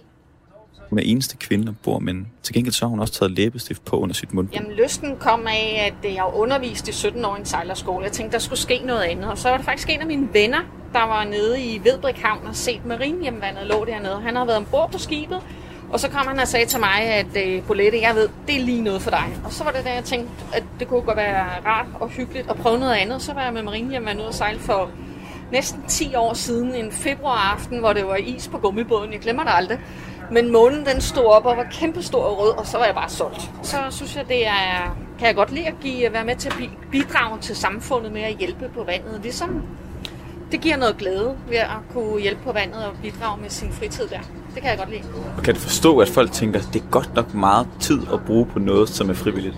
[0.91, 3.85] Hun er eneste kvinde og bor, men til gengæld så har hun også taget læbestift
[3.85, 4.49] på under sit mund.
[4.53, 8.05] Jamen, lysten kom af, at øh, jeg underviste i 17 år i en sejlerskole.
[8.05, 9.31] Jeg tænkte, der skulle ske noget andet.
[9.31, 10.61] Og så var det faktisk en af mine venner,
[10.93, 14.21] der var nede i Vedbrik Havn og set marinehjemvandet lå dernede.
[14.21, 15.41] Han havde været ombord på skibet,
[15.97, 18.61] og så kom han og sagde til mig, at øh, Bolette, jeg ved, det er
[18.61, 19.37] lige noget for dig.
[19.45, 22.51] Og så var det da, jeg tænkte, at det kunne godt være rart og hyggeligt
[22.51, 23.23] at prøve noget andet.
[23.23, 24.91] Så var jeg med marinehjemvandet ude og sejle for
[25.53, 29.13] næsten 10 år siden, en februaraften, hvor det var is på gummibåden.
[29.13, 29.79] Jeg glemmer det aldrig.
[30.31, 33.09] Men månen den stod op og var kæmpestor og rød, og så var jeg bare
[33.09, 33.51] solgt.
[33.63, 36.71] Så synes jeg, det er kan jeg godt lide at give, være med til at
[36.91, 39.21] bidrage til samfundet med at hjælpe på vandet.
[39.23, 39.63] Ligesom
[40.53, 44.09] det giver noget glæde ved at kunne hjælpe på vandet og bidrage med sin fritid
[44.09, 44.21] der.
[44.55, 45.03] Det kan jeg godt lide.
[45.37, 48.21] Og kan du forstå, at folk tænker, at det er godt nok meget tid at
[48.27, 49.55] bruge på noget, som er frivilligt?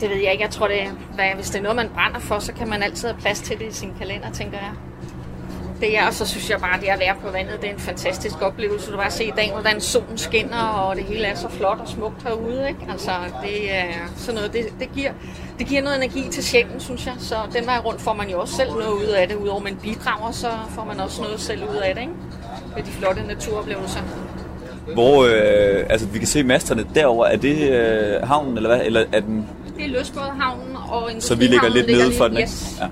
[0.00, 0.44] Det ved jeg ikke.
[0.44, 2.82] Jeg tror, det er, hvad, hvis det er noget, man brænder for, så kan man
[2.82, 4.72] altid have plads til det i sin kalender, tænker jeg.
[5.80, 7.74] Det er, og så synes jeg bare, at det at være på vandet, det er
[7.74, 8.90] en fantastisk oplevelse.
[8.90, 11.88] Du bare se i dag, hvordan solen skinner, og det hele er så flot og
[11.88, 12.68] smukt herude.
[12.68, 12.80] Ikke?
[12.92, 13.10] Altså,
[13.42, 13.84] det er
[14.16, 15.10] sådan noget, det, det, giver,
[15.58, 17.14] det giver noget energi til sjælen, synes jeg.
[17.18, 19.36] Så den vej rundt får man jo også selv noget ud af det.
[19.36, 22.00] Udover man bidrager, så får man også noget selv ud af det.
[22.00, 22.12] Ikke?
[22.76, 24.00] Med de flotte naturoplevelser.
[24.94, 28.86] Hvor, øh, altså vi kan se masterne derover Er det øh, havnen, eller hvad?
[28.86, 29.46] Eller er den...
[29.76, 32.38] Det er Løsbådehavnen og Så vi ligger lidt nede for den?
[32.38, 32.76] Yes.
[32.80, 32.86] Ja.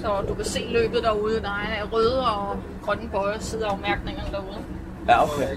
[0.00, 1.40] Så du kan se løbet derude.
[1.40, 3.78] Der er røde og grønne bøjer side af
[4.30, 4.64] derude.
[5.08, 5.56] Ja, okay.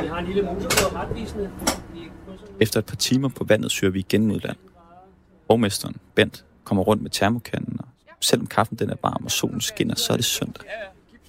[0.00, 1.50] Vi har en lille motorbåd retvisende.
[2.60, 4.56] Efter et par timer på vandet søger vi igen mod land.
[5.48, 7.86] Borgmesteren, Bent, kommer rundt med termokanden, og
[8.20, 10.64] selvom kaffen den er varm og solen skinner, så er det søndag.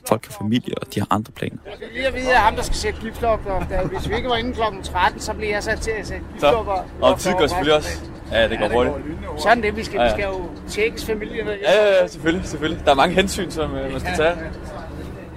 [0.07, 1.57] Folk har familie, og de har andre planer.
[1.65, 4.35] Jeg skal lige at vide, at ham, der skal sætte giftlokker, hvis vi ikke var
[4.35, 4.61] inde kl.
[4.83, 6.85] 13, så bliver jeg sat til at sætte giftlokker.
[7.01, 8.01] Og tid går selvfølgelig også.
[8.31, 8.95] Ja, det går hurtigt.
[9.37, 10.15] Sådan det, vi skal, ja, ja.
[10.15, 11.47] vi skal jo tjekkes familien.
[11.47, 12.85] Ja, ja, ja, selvfølgelig, selvfølgelig.
[12.85, 14.35] Der er mange hensyn, som uh, man skal tage.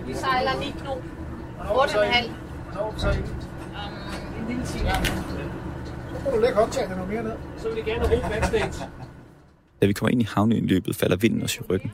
[0.07, 0.99] Vi sejler 9 knop.
[1.61, 3.17] 8,5.
[4.39, 4.91] En lille time.
[6.15, 7.33] Så må du lægge håndtagene noget mere ned.
[7.57, 8.73] Så vil jeg gerne ro backstage.
[9.83, 11.93] Da vi kommer ind i havneindløbet, falder vinden os i ryggen.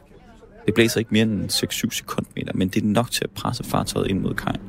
[0.67, 4.07] Det blæser ikke mere end 6-7 sekundmeter, men det er nok til at presse fartøjet
[4.07, 4.61] ind mod kajen.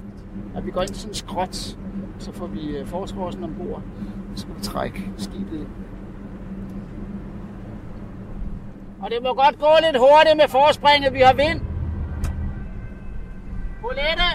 [0.56, 1.56] Ja, vi går ind i sådan en skråt,
[2.19, 3.82] så får vi øh, forskorsen ombord,
[4.36, 5.67] så kan vi trække skibet.
[9.01, 11.62] Og det må godt gå lidt hurtigt med forspringet, vi har vind.
[13.82, 14.30] Bolette!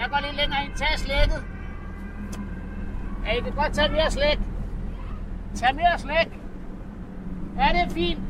[0.00, 1.44] Jeg går lidt længere ind, tag slækket.
[3.26, 4.38] Ja, I kan godt tage mere slæk.
[5.54, 6.40] Tag mere slæk.
[7.58, 8.20] Ja, det er fint.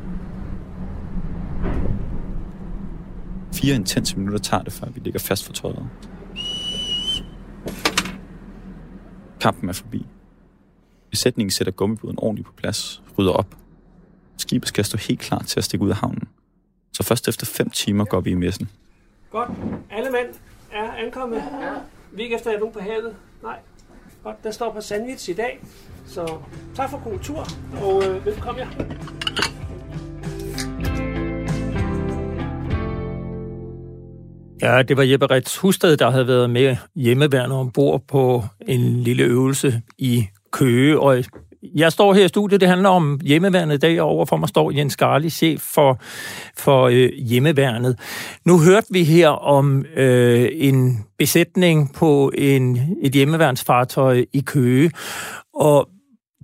[3.53, 5.89] Fire intense minutter tager det, før vi ligger fast for tøjet.
[9.39, 10.05] Kampen er forbi.
[11.09, 13.55] Besætningen sætter gummibåden ordentligt på plads, rydder op.
[14.37, 16.27] Skibet skal stå helt klar til at stikke ud af havnen.
[16.93, 18.69] Så først efter 5 timer går vi i messen.
[19.31, 19.49] Godt.
[19.91, 20.27] Alle mænd
[20.71, 21.37] er ankommet.
[21.37, 21.73] Ja.
[22.11, 23.15] Vi er ikke efter, nogen på havet.
[23.43, 23.59] Nej.
[24.23, 24.43] Godt.
[24.43, 25.59] Der står på sandwich i dag.
[26.07, 26.37] Så
[26.75, 27.47] tak for god tur,
[27.81, 28.69] og øh, velkommen jer.
[34.61, 39.23] Ja, det var Jeppe Rets Husted, der havde været med hjemmeværende ombord på en lille
[39.23, 40.99] øvelse i Køge.
[40.99, 41.23] Og
[41.75, 44.71] jeg står her i studiet, det handler om hjemmeværnet i dag, og overfor mig står
[44.71, 45.99] Jens Garli, chef for,
[46.57, 47.99] for øh, hjemmeværnet.
[48.45, 54.91] Nu hørte vi her om øh, en besætning på en, et hjemmeværnsfartøj i Køge,
[55.53, 55.89] og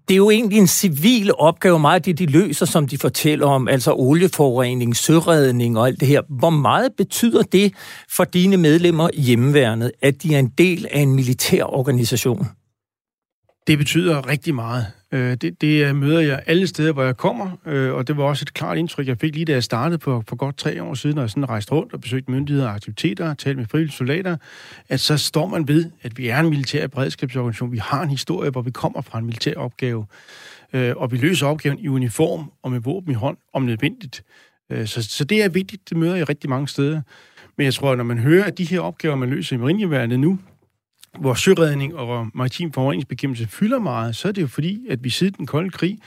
[0.08, 3.68] det er jo egentlig en civil opgave, meget det de løser, som de fortæller om,
[3.68, 6.22] altså olieforurening, søredning og alt det her.
[6.30, 7.74] Hvor meget betyder det
[8.10, 12.48] for dine medlemmer i hjemmeværnet, at de er en del af en militær organisation?
[13.68, 14.86] Det betyder rigtig meget.
[15.12, 18.24] Øh, det, det øh, møder jeg alle steder, hvor jeg kommer, øh, og det var
[18.24, 20.94] også et klart indtryk, jeg fik lige da jeg startede på, for godt tre år
[20.94, 24.38] siden, når jeg sådan rejste rundt og besøgte myndigheder og aktiviteter, talte med frivillige soldater,
[24.90, 27.72] at så står man ved, at vi er en militær beredskabsorganisation.
[27.72, 30.06] Vi har en historie, hvor vi kommer fra en militær opgave,
[30.74, 34.24] øh, og vi løser opgaven i uniform og med våben i hånd, om nødvendigt.
[34.70, 37.02] Øh, så, så det er vigtigt, det møder jeg rigtig mange steder.
[37.58, 40.20] Men jeg tror, at når man hører, at de her opgaver, man løser i marinjeværnet
[40.20, 40.40] nu,
[41.20, 45.34] hvor søredning og maritim forureningsbekæmpelse fylder meget, så er det jo fordi, at vi siden
[45.38, 46.00] den kolde krig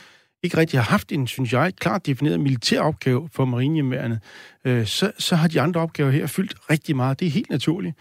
[0.42, 4.18] ikke rigtig har haft en, synes jeg, klart defineret militær opgave for marinehjemmeværnet,
[4.64, 7.20] øh, så, så har de andre opgaver her fyldt rigtig meget.
[7.20, 7.96] Det er helt naturligt.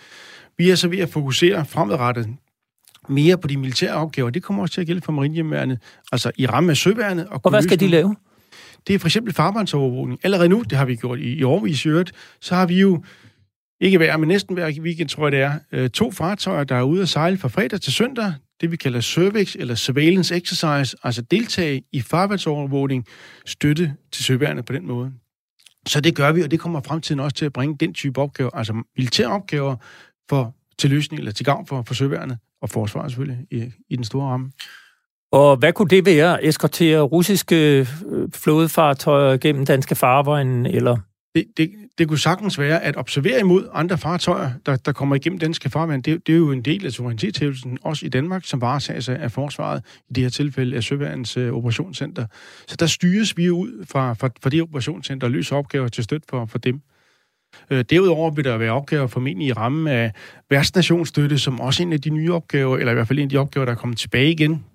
[0.57, 2.27] Vi er så ved at fokusere fremadrettet
[3.09, 4.29] mere på de militære opgaver.
[4.29, 5.79] Det kommer også til at gælde for marinehjemmeværnet,
[6.11, 7.27] altså i ramme af søværnet.
[7.27, 8.15] Og, og hvad skal de lave?
[8.87, 10.19] Det er for eksempel farvandsovervågning.
[10.23, 13.03] Allerede nu, det har vi gjort i, i årvis i øvrigt, så har vi jo
[13.81, 16.83] ikke hver, men næsten hver weekend, tror jeg det er, øh, to fartøjer, der er
[16.83, 21.21] ude at sejle fra fredag til søndag, det vi kalder service eller surveillance exercise, altså
[21.21, 23.05] deltage i farvandsovervågning,
[23.45, 25.11] støtte til søværnet på den måde.
[25.87, 28.49] Så det gør vi, og det kommer fremtiden også til at bringe den type opgaver,
[28.53, 29.75] altså militære opgaver
[30.29, 34.03] for, til løsning eller til gavn for, for søværnet og forsvaret selvfølgelig i, i den
[34.03, 34.51] store ramme.
[35.31, 36.43] Og hvad kunne det være?
[36.43, 37.87] Eskortere russiske øh,
[38.35, 40.97] flådefartøjer gennem danske farvejen, eller
[41.35, 45.39] det, det, det kunne sagtens være at observere imod andre fartøjer, der, der kommer igennem
[45.39, 46.03] danske farvand.
[46.03, 49.83] Det, det er jo en del af suverænitetshævelsen, også i Danmark, som varetages af forsvaret,
[50.09, 52.25] i det her tilfælde af Søværens uh, øh, operationscenter.
[52.67, 56.27] Så der styres vi ud fra, fra, fra det operationscenter og løser opgaver til støtte
[56.29, 56.81] for, for dem.
[57.69, 60.11] Øh, derudover vil der være opgaver formentlig i rammen af
[60.49, 63.29] værtsnationsstøtte, som også er en af de nye opgaver, eller i hvert fald en af
[63.29, 64.65] de opgaver, der er kommet tilbage igen.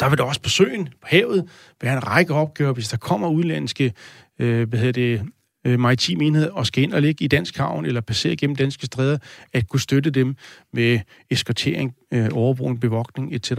[0.00, 1.48] Der vil der også på søen, på havet,
[1.82, 3.92] være en række opgaver, hvis der kommer udlandske
[4.38, 5.22] øh, hvad hedder det,
[5.66, 8.86] øh, maritim enhed og skal ind og ligge i dansk havn eller passere gennem danske
[8.86, 9.18] stræder,
[9.52, 10.36] at kunne støtte dem
[10.72, 11.00] med
[11.30, 13.52] eskortering, øh, overvågning, bevogtning etc.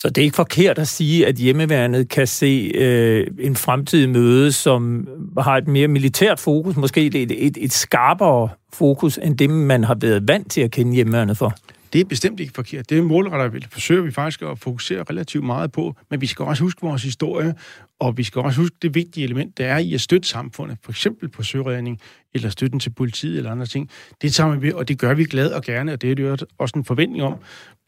[0.00, 4.52] Så det er ikke forkert at sige, at hjemmeværnet kan se øh, en fremtidig møde,
[4.52, 5.08] som
[5.38, 7.14] har et mere militært fokus, måske et,
[7.46, 11.54] et, et skarpere fokus, end det, man har været vant til at kende hjemmeværnet for.
[11.92, 12.90] Det er bestemt ikke forkert.
[12.90, 16.44] Det er målretter, vi forsøger vi faktisk at fokusere relativt meget på, men vi skal
[16.44, 17.54] også huske vores historie,
[17.98, 20.92] og vi skal også huske det vigtige element, der er i at støtte samfundet, for
[20.92, 22.00] eksempel på søredning,
[22.34, 23.90] eller støtten til politiet eller andre ting.
[24.22, 26.78] Det tager vi, og det gør vi glad og gerne, og det er det også
[26.78, 27.34] en forventning om,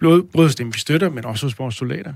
[0.00, 2.14] både hos dem, vi støtter, men også hos vores soldater.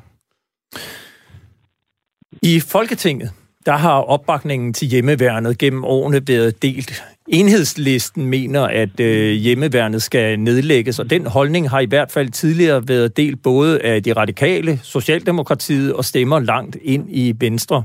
[2.43, 3.31] I Folketinget,
[3.67, 7.05] der har opbakningen til hjemmeværnet gennem årene været delt.
[7.29, 12.89] Enhedslisten mener, at øh, hjemmeværnet skal nedlægges, og den holdning har i hvert fald tidligere
[12.89, 17.83] været delt både af de radikale, Socialdemokratiet og stemmer langt ind i Venstre.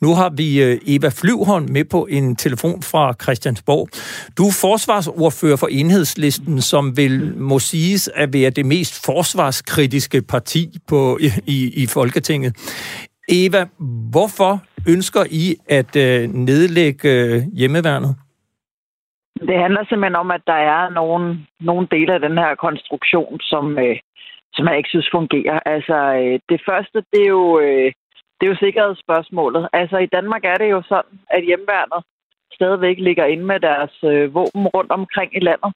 [0.00, 3.88] Nu har vi øh, Eva Flyvholm med på en telefon fra Christiansborg.
[4.36, 10.78] Du er forsvarsordfører for Enhedslisten, som vil må siges at være det mest forsvarskritiske parti
[10.86, 12.56] på, i, i, i Folketinget.
[13.38, 13.62] Eva,
[14.12, 14.52] hvorfor
[14.94, 15.44] ønsker I
[15.78, 18.12] at øh, nedlægge øh, hjemmeværnet?
[19.48, 23.78] Det handler simpelthen om, at der er nogle, nogle dele af den her konstruktion, som,
[23.78, 23.96] øh,
[24.54, 25.58] som jeg ikke synes fungerer.
[25.74, 27.92] Altså, øh, det første, det er jo, øh,
[28.36, 29.68] det er jo sikkerhedsspørgsmålet.
[29.72, 32.00] Altså, i Danmark er det jo sådan, at hjemmeværnet
[32.52, 35.72] stadigvæk ligger inde med deres øh, våben rundt omkring i landet.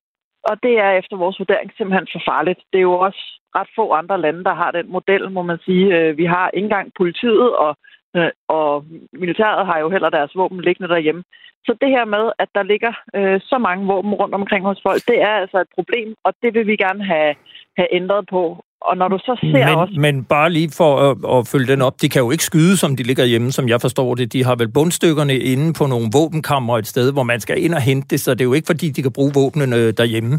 [0.48, 2.60] Og det er efter vores vurdering simpelthen for farligt.
[2.72, 3.22] Det er jo også
[3.58, 5.84] ret få andre lande, der har den model, må man sige.
[5.96, 7.72] Øh, vi har ikke engang politiet, og,
[8.16, 11.22] øh, og militæret har jo heller deres våben liggende derhjemme.
[11.66, 15.02] Så det her med, at der ligger øh, så mange våben rundt omkring hos folk,
[15.10, 17.34] det er altså et problem, og det vil vi gerne have,
[17.78, 18.64] have ændret på.
[18.80, 19.94] Og når du så ser men, også...
[20.00, 22.96] Men bare lige for at, at følge den op, de kan jo ikke skyde, som
[22.96, 24.32] de ligger hjemme, som jeg forstår det.
[24.32, 27.82] De har vel bundstykkerne inde på nogle våbenkammer et sted, hvor man skal ind og
[27.82, 30.34] hente det, så det er jo ikke fordi, de kan bruge våbnene derhjemme.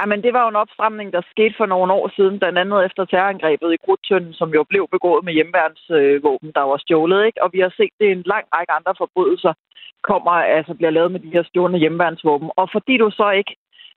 [0.00, 3.04] Jamen, det var jo en opstramning, der skete for nogle år siden, blandt andet efter
[3.04, 7.26] terrorangrebet i Grudtønden, som jo blev begået med hjemmeværnsvåben, øh, der var stjålet.
[7.26, 7.42] Ikke?
[7.42, 9.52] Og vi har set det en lang række andre forbrydelser,
[10.02, 12.50] kommer, altså bliver lavet med de her stjålne hjemmeværnsvåben.
[12.56, 13.56] Og fordi du så ikke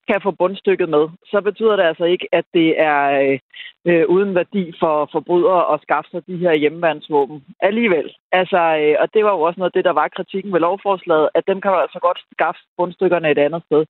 [0.10, 3.40] kan få bundstykket med, så betyder det altså ikke, at det er øh,
[3.88, 8.08] øh uden værdi for forbrydere at skaffe sig de her hjemmeværnsvåben alligevel.
[8.32, 11.30] Altså, øh, og det var jo også noget af det, der var kritikken ved lovforslaget,
[11.34, 13.86] at dem kan du altså godt skaffe bundstykkerne et andet sted.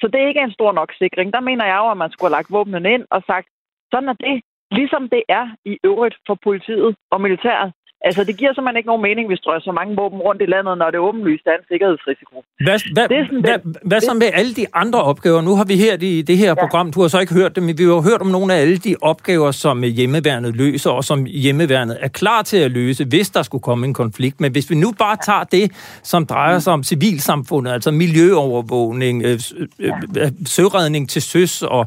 [0.00, 1.32] Så det er ikke en stor nok sikring.
[1.32, 3.48] Der mener jeg jo, at man skulle have lagt våbnene ind og sagt,
[3.92, 7.72] sådan er det, ligesom det er i øvrigt for politiet og militæret.
[8.04, 10.48] Altså, det giver simpelthen ikke nogen mening, hvis der er så mange våben rundt i
[10.54, 12.34] landet, når det åbenlyst er en sikkerhedsrisiko.
[12.66, 15.40] Hvad, hvad, det er sådan, hvad, det, hvad så med alle de andre opgaver?
[15.40, 16.54] Nu har vi her i det her ja.
[16.54, 18.60] program, du har så ikke hørt dem, men vi har jo hørt om nogle af
[18.60, 23.30] alle de opgaver, som hjemmeværnet løser, og som hjemmeværnet er klar til at løse, hvis
[23.30, 24.40] der skulle komme en konflikt.
[24.40, 25.72] Men hvis vi nu bare tager det,
[26.02, 29.40] som drejer sig om civilsamfundet, altså miljøovervågning, øh,
[29.78, 30.30] øh, ja.
[30.46, 31.86] søredning til søs, og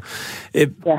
[0.54, 0.96] øh, ja.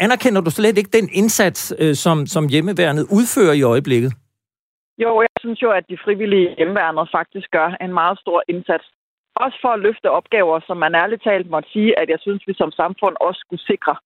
[0.00, 4.12] anerkender du slet ikke den indsats, øh, som, som hjemmeværnet udfører i øjeblikket?
[4.98, 8.84] Jo, jeg synes jo, at de frivillige hjemmeværnet faktisk gør en meget stor indsats.
[9.36, 12.54] Også for at løfte opgaver, som man ærligt talt måtte sige, at jeg synes, vi
[12.54, 13.96] som samfund også skulle sikre,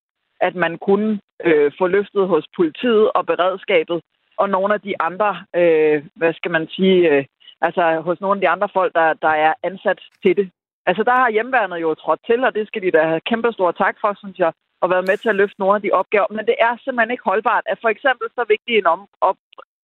[0.40, 4.00] at man kunne øh, få løftet hos politiet og beredskabet
[4.36, 5.30] og nogle af de andre,
[5.60, 7.24] øh, hvad skal man sige, øh,
[7.60, 10.50] altså hos nogle af de andre folk, der, der er ansat til det.
[10.86, 13.70] Altså der har hjemmeværnet jo trådt til, og det skal de da have kæmpe stor
[13.72, 16.26] tak for, synes jeg, og været med til at løfte nogle af de opgaver.
[16.30, 19.36] Men det er simpelthen ikke holdbart, at for eksempel så vigtig en om, op,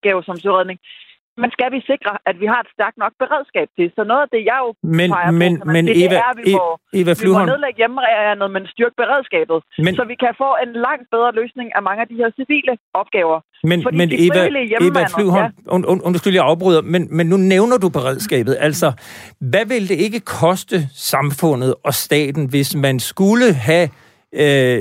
[0.05, 0.79] opgave som søredning.
[1.43, 3.87] Men skal vi sikre, at vi har et stærkt nok beredskab til?
[3.97, 6.31] Så noget af det, jeg jo men, peger men, på, men det, Eva, det er,
[6.35, 6.67] at vi må,
[7.01, 9.59] Eva vi må nedlægge hjemmerænet, men styrke beredskabet.
[9.87, 12.73] Men, så vi kan få en langt bedre løsning af mange af de her civile
[13.01, 13.39] opgaver.
[13.71, 14.43] Men, Fordi men Eva,
[14.89, 15.75] Eva Flyvholm, ja.
[15.75, 18.55] und, und, undskyld, jeg afbryder, men, men nu nævner du beredskabet.
[18.67, 18.89] Altså,
[19.51, 20.77] hvad vil det ikke koste
[21.13, 23.87] samfundet og staten, hvis man skulle have
[24.43, 24.81] øh,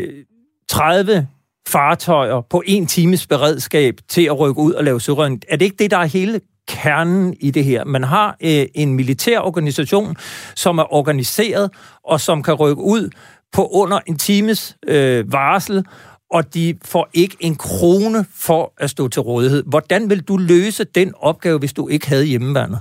[0.70, 1.28] 30
[1.68, 5.42] fartøjer på en times beredskab til at rykke ud og lave søredning.
[5.50, 7.86] Er det ikke det, der er hele kernen i det her?
[7.86, 10.16] Man har øh, en militær organisation,
[10.56, 11.72] som er organiseret
[12.04, 13.10] og som kan rykke ud
[13.56, 15.86] på under en times øh, varsel,
[16.32, 19.64] og de får ikke en krone for at stå til rådighed.
[19.70, 22.80] Hvordan vil du løse den opgave, hvis du ikke havde hjemmeværnet?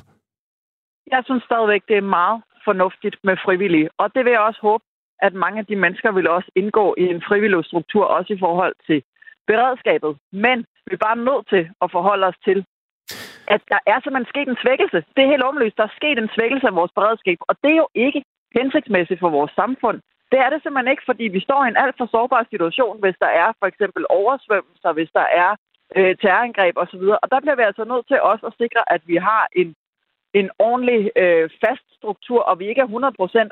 [1.11, 4.85] Jeg synes stadigvæk, det er meget fornuftigt med frivillige, og det vil jeg også håbe,
[5.27, 8.75] at mange af de mennesker vil også indgå i en frivillig struktur, også i forhold
[8.87, 9.03] til
[9.47, 10.13] beredskabet.
[10.33, 12.59] Men vi er bare nødt til at forholde os til,
[13.55, 14.99] at der er simpelthen sket en svækkelse.
[15.15, 15.77] Det er helt åbenlyst.
[15.77, 18.23] Der er sket en svækkelse af vores beredskab, og det er jo ikke
[18.59, 19.99] hensigtsmæssigt for vores samfund.
[20.33, 23.17] Det er det simpelthen ikke, fordi vi står i en alt for sårbar situation, hvis
[23.25, 25.51] der er for eksempel oversvømmelser, hvis der er
[25.97, 27.05] øh, terrorangreb osv.
[27.23, 29.69] Og der bliver vi altså nødt til også at sikre, at vi har en,
[30.41, 32.93] en ordentlig øh, fast struktur, og vi ikke er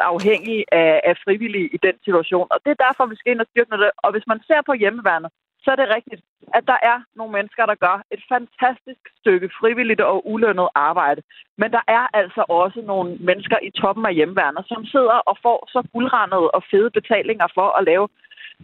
[0.03, 2.47] 100% afhængige af, af frivillige i den situation.
[2.51, 3.91] Og det er derfor, vi skal ind og styrke det.
[4.05, 5.31] Og hvis man ser på hjemmeværnet,
[5.65, 6.23] så er det rigtigt,
[6.59, 11.23] at der er nogle mennesker, der gør et fantastisk stykke frivilligt og ulønnet arbejde.
[11.59, 15.59] Men der er altså også nogle mennesker i toppen af hjemmeværnet, som sidder og får
[15.75, 18.09] så guldrendede og fede betalinger for at lave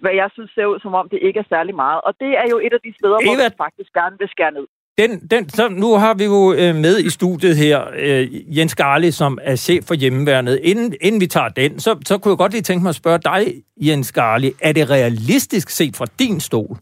[0.03, 2.01] hvad jeg synes ser ud som om, det ikke er særlig meget.
[2.07, 4.53] Og det er jo et af de steder, Eva, hvor vi faktisk gerne vil skære
[4.59, 4.67] ned.
[4.99, 9.11] Den, den, så nu har vi jo øh, med i studiet her øh, Jens Garli,
[9.11, 10.61] som er chef for hjemmeværnet.
[10.63, 13.19] Inden, inden vi tager den, så, så kunne jeg godt lige tænke mig at spørge
[13.19, 16.79] dig, Jens Garli, er det realistisk set fra din stol,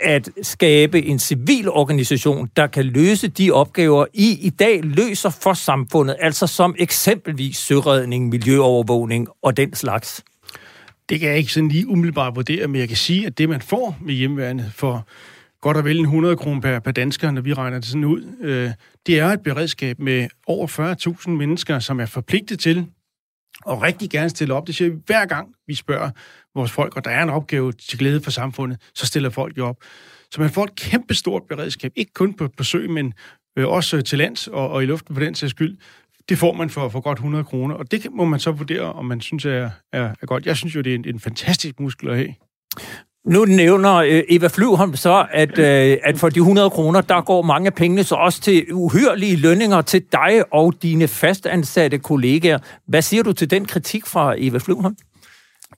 [0.00, 5.52] at skabe en civil organisation, der kan løse de opgaver, I i dag løser for
[5.52, 10.24] samfundet, altså som eksempelvis søredning, miljøovervågning og den slags?
[11.08, 13.60] Det kan jeg ikke sådan lige umiddelbart vurdere, men jeg kan sige, at det, man
[13.60, 15.06] får med hjemmeværnet for
[15.60, 18.36] godt og vel en 100 kroner per, per dansker, når vi regner det sådan ud,
[18.40, 18.70] øh,
[19.06, 20.66] det er et beredskab med over
[21.24, 22.86] 40.000 mennesker, som er forpligtet til
[23.64, 24.66] og rigtig gerne stille op.
[24.66, 26.10] Det siger vi hver gang, vi spørger
[26.54, 29.66] vores folk, og der er en opgave til glæde for samfundet, så stiller folk jo
[29.66, 29.76] op.
[30.32, 33.12] Så man får et kæmpe stort beredskab, ikke kun på, på sø, men
[33.58, 35.78] øh, også til lands og, og i luften for den sags skyld.
[36.28, 39.04] Det får man for, for godt 100 kroner, og det må man så vurdere, om
[39.04, 40.46] man synes er, er, er godt.
[40.46, 42.34] Jeg synes jo, det er en, en fantastisk muskel at have.
[43.26, 47.42] Nu nævner øh, Eva Flyvholm så, at, øh, at for de 100 kroner, der går
[47.42, 52.58] mange af pengene så også til uhyrlige lønninger til dig og dine fastansatte kollegaer.
[52.86, 54.96] Hvad siger du til den kritik fra Eva Flyvholm?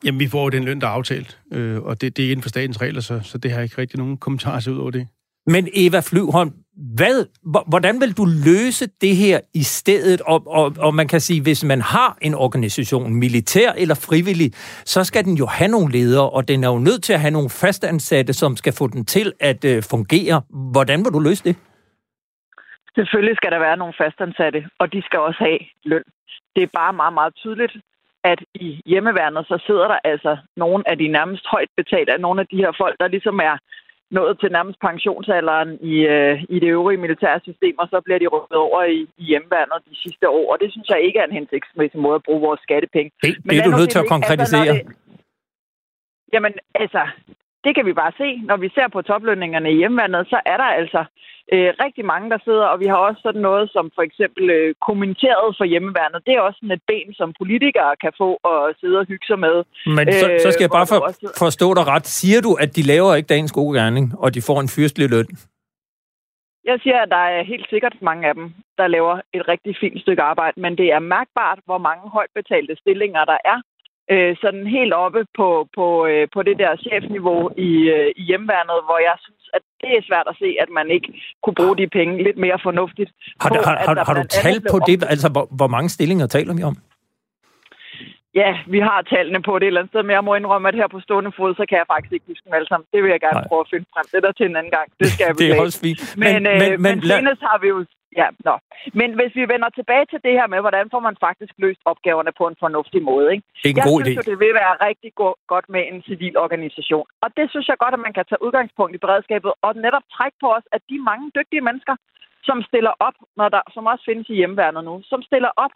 [0.04, 2.42] Jamen, vi får jo den løn, der er aftalt, øh, og det, det er inden
[2.42, 5.06] for statens regler, så, så det har jeg ikke rigtig nogen kommentarer ud over det.
[5.46, 6.52] Men Eva Flyvholm,
[6.96, 7.26] hvad,
[7.68, 10.20] hvordan vil du løse det her i stedet?
[10.20, 14.52] Og, og, og man kan sige, hvis man har en organisation, militær eller frivillig,
[14.84, 17.30] så skal den jo have nogle ledere, og den er jo nødt til at have
[17.30, 20.42] nogle fastansatte, som skal få den til at øh, fungere.
[20.72, 21.56] Hvordan vil du løse det?
[22.94, 26.02] Selvfølgelig skal der være nogle fastansatte, og de skal også have løn.
[26.56, 27.72] Det er bare meget, meget tydeligt,
[28.24, 32.46] at i hjemmeværnet, så sidder der altså nogle af de nærmest højt betalte, nogle af
[32.46, 33.56] de her folk, der ligesom er
[34.18, 38.32] nået til nærmest pensionsalderen i, øh, i det øvrige militære system, og så bliver de
[38.34, 40.46] rykket over i, i hjemmeværnet de sidste år.
[40.52, 43.10] Og det synes jeg ikke er en hensigtsmæssig måde at bruge vores skattepenge.
[43.22, 44.66] Det, Men det er du nødt til at konkretisere.
[44.68, 44.96] Altså, det,
[46.32, 47.02] jamen, altså,
[47.64, 48.28] det kan vi bare se.
[48.50, 51.04] Når vi ser på toplønningerne i hjemmeværnet, så er der altså
[51.54, 54.74] øh, rigtig mange, der sidder, og vi har også sådan noget som for eksempel øh,
[54.88, 56.26] kommenteret for hjemmeværnet.
[56.26, 59.38] Det er også sådan et ben, som politikere kan få og sidde og hygge sig
[59.38, 59.56] med.
[59.86, 61.00] Men så, så skal jeg bare for,
[61.44, 62.06] forstå dig ret.
[62.06, 65.30] Siger du, at de laver ikke dagens gode gerning, og de får en fyrstelig løn?
[66.64, 70.00] Jeg siger, at der er helt sikkert mange af dem, der laver et rigtig fint
[70.00, 73.58] stykke arbejde, men det er mærkbart, hvor mange højt betalte stillinger der er,
[74.10, 78.78] øh, sådan helt oppe på, på, øh, på det der chefniveau i, øh, i hjemværnet,
[78.86, 79.41] hvor jeg synes,
[79.82, 81.08] det er svært at se, at man ikke
[81.42, 83.10] kunne bruge de penge lidt mere fornuftigt.
[83.40, 85.04] Har, på, har, har, har du talt på det?
[85.14, 86.76] Altså, hvor, hvor mange stillinger taler vi om?
[88.40, 90.74] Ja, vi har tallene på det et eller andet sted, men jeg må indrømme, at
[90.80, 92.86] her på stående fod, så kan jeg faktisk ikke huske dem alle sammen.
[92.92, 93.48] Det vil jeg gerne Nej.
[93.50, 94.06] prøve at finde frem.
[94.12, 94.86] Det der til en anden gang.
[95.00, 96.00] Det skal jeg Det er også fint.
[96.16, 97.78] Men, men, men, øh, men, men senest har vi jo
[98.20, 98.54] Ja, nå.
[99.00, 102.32] Men hvis vi vender tilbage til det her med, hvordan får man faktisk løst opgaverne
[102.38, 103.44] på en fornuftig måde, ikke?
[103.68, 104.18] En jeg god synes idé.
[104.18, 107.06] jo, det vil være rigtig go- godt med en civil organisation.
[107.24, 110.36] Og det synes jeg godt, at man kan tage udgangspunkt i beredskabet, og netop trække
[110.40, 111.96] på os, at de mange dygtige mennesker,
[112.48, 115.74] som stiller op, når der, som også findes i hjemmeværnet nu, som stiller op,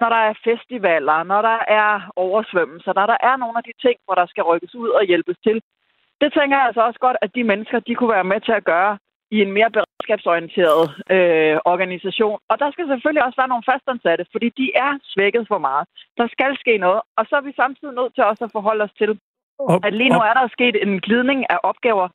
[0.00, 3.96] når der er festivaler, når der er oversvømmelser, når der er nogle af de ting,
[4.04, 5.62] hvor der skal rykkes ud og hjælpes til.
[6.20, 8.64] Det tænker jeg altså også godt, at de mennesker, de kunne være med til at
[8.64, 8.98] gøre
[9.36, 10.82] i en mere beredskabsorienteret
[11.14, 12.38] øh, organisation.
[12.50, 15.84] Og der skal selvfølgelig også være nogle fastansatte, fordi de er svækket for meget.
[16.20, 18.94] Der skal ske noget, og så er vi samtidig nødt til også at forholde os
[19.02, 19.10] til,
[19.86, 22.08] at lige nu er der sket en glidning af opgaver,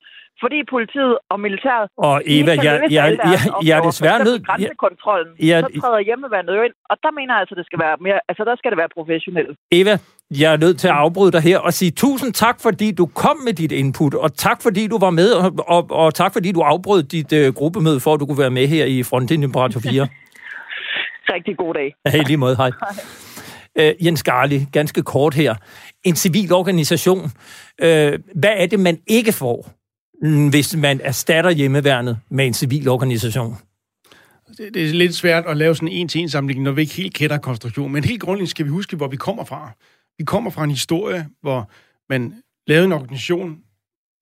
[0.43, 4.41] fordi politiet og militæret og Eva, jeg, jeg, deres jeg, jeg er desværre nødt...
[4.47, 7.95] Grænsekontrollen, jeg- så træder hjemmeværnet jo ind, og der mener jeg altså, det skal være
[8.05, 9.57] mere, altså der skal det være professionelt.
[9.79, 9.93] Eva,
[10.39, 13.37] jeg er nødt til at afbryde dig her og sige tusind tak, fordi du kom
[13.37, 16.61] med dit input, og tak, fordi du var med, og, og, og tak, fordi du
[16.61, 19.79] afbrød dit uh, gruppemøde, for at du kunne være med her i Frontlinjen på Radio
[19.79, 19.91] 4.
[21.33, 21.95] Rigtig god dag.
[22.05, 22.71] Ja, i lige måde, hej.
[23.79, 25.55] Uh, Jens Garli, ganske kort her.
[26.03, 27.23] En civil organisation.
[27.23, 27.87] Uh,
[28.35, 29.69] hvad er det, man ikke får,
[30.23, 33.57] mm, hvis man erstatter hjemmeværnet med en civil organisation?
[34.57, 37.13] Det, det er lidt svært at lave sådan en en-til-en sammenligning, når vi ikke helt
[37.13, 37.93] kender konstruktionen.
[37.93, 39.71] Men helt grundlæggende skal vi huske, hvor vi kommer fra.
[40.17, 41.71] Vi kommer fra en historie, hvor
[42.09, 43.59] man lavede en organisation,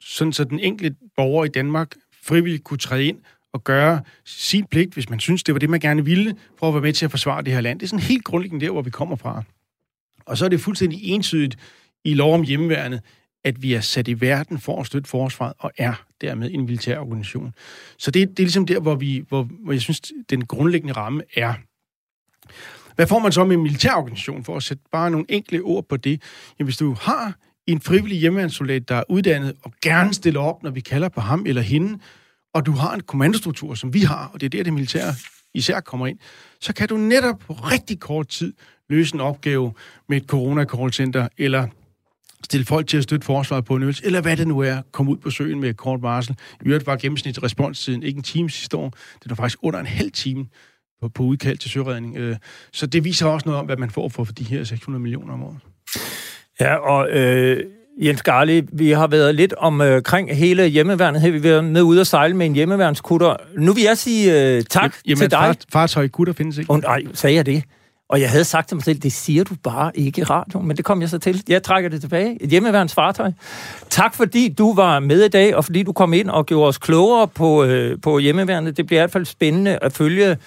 [0.02, 3.20] sådan så den enkelte borger i Danmark frivilligt kunne træde ind
[3.54, 6.74] og gøre sin pligt, hvis man synes, det var det, man gerne ville, for at
[6.74, 7.80] være med til at forsvare det her land.
[7.80, 9.44] Det er sådan helt grundlæggende der, hvor vi kommer fra.
[10.26, 11.58] Og så er det fuldstændig entydigt
[12.04, 13.02] i lov om hjemmeværnet,
[13.44, 17.00] at vi er sat i verden for at støtte forsvaret, og er dermed en militær
[17.00, 17.54] organisation.
[17.98, 21.24] Så det, det er ligesom der, hvor, vi, hvor, hvor jeg synes, den grundlæggende ramme
[21.36, 21.54] er.
[22.96, 25.86] Hvad får man så med en militær organisation, for at sætte bare nogle enkle ord
[25.90, 26.22] på det?
[26.60, 27.34] Jamen, hvis du har
[27.68, 31.44] en frivillig hjemmeværnssoldat, der er uddannet og gerne stiller op, når vi kalder på ham
[31.48, 32.00] eller hende,
[32.54, 35.14] og du har en kommandostruktur, som vi har, og det er der, det militære
[35.54, 36.20] især kommer ind,
[36.60, 38.54] så kan du netop på rigtig kort tid
[38.90, 39.74] løse en opgave
[40.10, 41.68] med et corona-callcenter, eller
[42.44, 45.12] stille folk til at støtte forsvaret på en øvelse, eller hvad det nu er, komme
[45.12, 46.36] ud på søen med et kort varsel.
[46.62, 49.86] I øvrigt var gennemsnit responstiden ikke en time sidste år, det var faktisk under en
[49.86, 50.46] halv time
[51.02, 52.18] på, på udkald til søredning.
[52.18, 52.36] Øh,
[52.72, 55.44] så det viser også noget om, hvad man får for de her 600 millioner om
[55.44, 55.58] året.
[56.60, 57.64] Ja, og øh,
[58.02, 61.32] Jens Garli, vi har været lidt omkring øh, hele hjemmeværnet her.
[61.32, 63.36] Vi har været med ude og sejle med en hjemmeværnskutter.
[63.58, 65.40] Nu vil jeg sige øh, tak Jamen, til dig.
[65.40, 66.72] Far, fartøj kutter findes ikke.
[66.72, 67.64] Oh, nej, sagde jeg det?
[68.12, 70.78] Og jeg havde sagt til mig selv, det siger du bare ikke i radioen, men
[70.78, 71.44] det kom jeg så til.
[71.50, 72.44] Jeg trækker det tilbage.
[72.44, 73.32] Et hjemmeværens fartøj.
[73.90, 76.78] Tak fordi du var med i dag, og fordi du kom ind og gjorde os
[76.78, 78.78] klogere på, øh, på hjemmeværnet.
[78.78, 80.38] Det bliver i hvert fald spændende at følge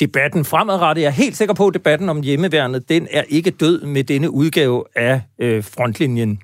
[0.00, 1.02] debatten fremadrettet.
[1.02, 4.30] Jeg er helt sikker på, at debatten om hjemmeværnet, den er ikke død med denne
[4.30, 6.38] udgave af øh, frontlinjen.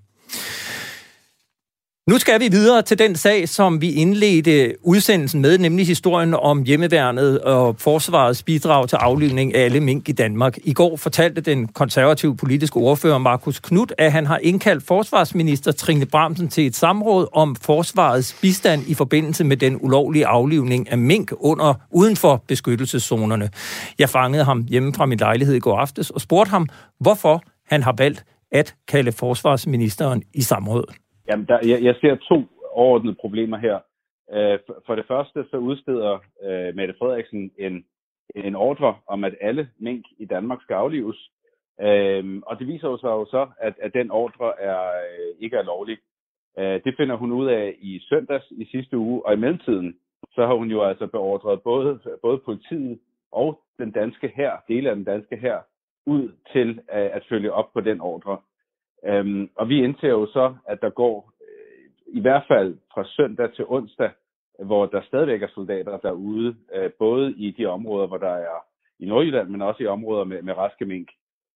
[2.09, 6.63] Nu skal vi videre til den sag, som vi indledte udsendelsen med, nemlig historien om
[6.63, 10.59] hjemmeværnet og forsvarets bidrag til aflivning af alle mink i Danmark.
[10.65, 16.07] I går fortalte den konservative politiske ordfører Markus Knudt, at han har indkaldt forsvarsminister Trine
[16.07, 21.33] Bramsen til et samråd om forsvarets bistand i forbindelse med den ulovlige aflivning af mink
[21.41, 23.51] under uden for beskyttelseszonerne.
[23.99, 26.69] Jeg fangede ham hjemme fra min lejlighed i går aftes og spurgte ham,
[27.01, 30.85] hvorfor han har valgt at kalde forsvarsministeren i samråd.
[31.31, 32.39] Jamen, der, jeg, jeg ser to
[32.73, 33.79] overordnede problemer her.
[34.33, 37.85] Øh, for, for det første så udsteder øh, Mette Frederiksen en,
[38.35, 41.31] en ordre om, at alle mink i Danmark skal aflives.
[41.81, 45.57] Øh, og det viser jo sig jo så, at, at den ordre er, øh, ikke
[45.57, 45.99] er lovlig.
[46.59, 49.97] Øh, det finder hun ud af i søndags i sidste uge, og i mellemtiden
[50.31, 52.99] så har hun jo altså beordret både, både politiet
[53.33, 55.59] og den danske her, dele af den danske her,
[56.07, 58.39] ud til øh, at følge op på den ordre.
[59.07, 63.53] Øhm, og vi indser jo så, at der går øh, i hvert fald fra søndag
[63.53, 64.11] til onsdag,
[64.65, 68.59] hvor der stadigvæk er soldater derude, øh, både i de områder, hvor der er
[68.99, 71.09] i Nordjylland, men også i områder med, med raske mink.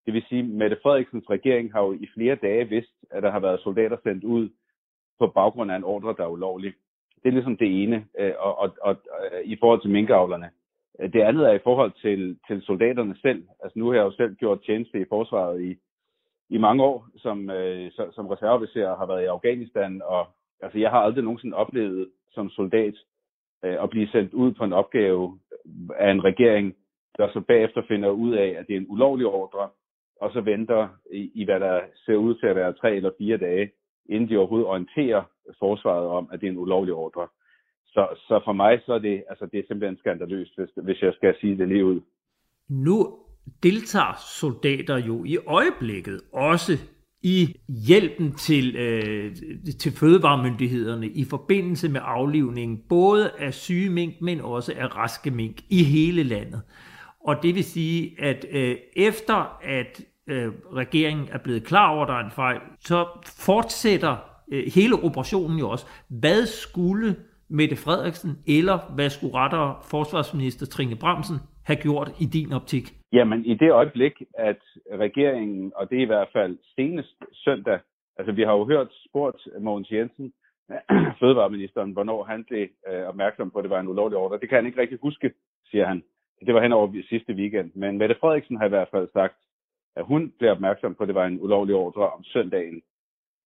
[0.07, 3.31] Det vil sige, at Mette Frederiksens regering har jo i flere dage vidst, at der
[3.31, 4.49] har været soldater sendt ud
[5.19, 6.75] på baggrund af en ordre, der er ulovlig.
[7.23, 8.97] Det er ligesom det ene, øh, og, og, og
[9.33, 10.51] øh, i forhold til minkavlerne.
[10.99, 13.49] Det andet er i forhold til, til soldaterne selv.
[13.63, 15.77] Altså nu har jeg jo selv gjort tjeneste i forsvaret i,
[16.49, 20.27] i mange år som, øh, som reserveofficer har været i Afghanistan, og
[20.63, 22.95] altså, jeg har aldrig nogensinde oplevet som soldat
[23.65, 25.39] øh, at blive sendt ud på en opgave
[25.97, 26.75] af en regering,
[27.19, 29.69] der så bagefter finder ud af, at det er en ulovlig ordre,
[30.21, 33.37] og så venter i, i hvad der ser ud til at være tre eller fire
[33.37, 33.71] dage,
[34.07, 35.23] inden de overhovedet orienterer
[35.59, 37.29] forsvaret om, at det er en ulovlig ordre.
[37.87, 41.15] Så, så for mig så er det, altså, det er simpelthen skandaløst, hvis, hvis jeg
[41.15, 42.01] skal sige det lige ud.
[42.69, 43.19] Nu
[43.63, 46.79] deltager soldater jo i øjeblikket også
[47.23, 49.37] i hjælpen til, øh,
[49.79, 55.61] til fødevaremyndighederne i forbindelse med aflivning, både af syge mink, men også af raske mink
[55.69, 56.63] i hele landet.
[57.27, 62.09] Og det vil sige, at øh, efter at øh, regeringen er blevet klar over, at
[62.09, 63.07] der er en fejl, så
[63.39, 64.17] fortsætter
[64.53, 65.87] øh, hele operationen jo også.
[66.09, 67.17] Hvad skulle
[67.49, 72.95] Mette Frederiksen, eller hvad skulle rettere forsvarsminister Trine Bramsen have gjort i din optik?
[73.15, 77.81] Jamen, i det øjeblik, at regeringen, og det er i hvert fald senest søndag,
[78.17, 80.33] altså vi har jo hørt spurgt Mogens Jensen,
[81.21, 84.39] fødevareministeren, hvornår han blev øh, opmærksom på, at det var en ulovlig ordre.
[84.39, 85.33] Det kan han ikke rigtig huske,
[85.71, 86.05] siger han.
[86.47, 87.71] Det var hen over sidste weekend.
[87.75, 89.37] Men Mette Frederiksen har i hvert fald sagt,
[89.97, 92.83] at hun blev opmærksom på, at det var en ulovlig ordre om søndagen.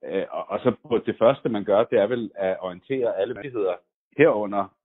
[0.04, 3.34] Øh, og, og så på det første, man gør, det er vel at orientere alle
[3.34, 3.74] myndigheder
[4.18, 4.77] herunder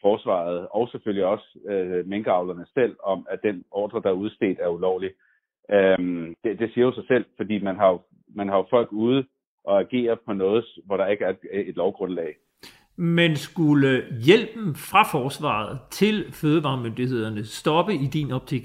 [0.00, 4.68] forsvaret og selvfølgelig også øh, minkavlerne selv om, at den ordre, der er udstedt, er
[4.68, 5.10] ulovlig.
[5.70, 8.00] Øhm, det, det siger jo sig selv, fordi man har, jo,
[8.34, 9.24] man har jo folk ude
[9.64, 12.34] og agere på noget, hvor der ikke er et, et lovgrundlag.
[12.96, 13.90] Men skulle
[14.26, 18.64] hjælpen fra forsvaret til fødevaremyndighederne stoppe i din optik?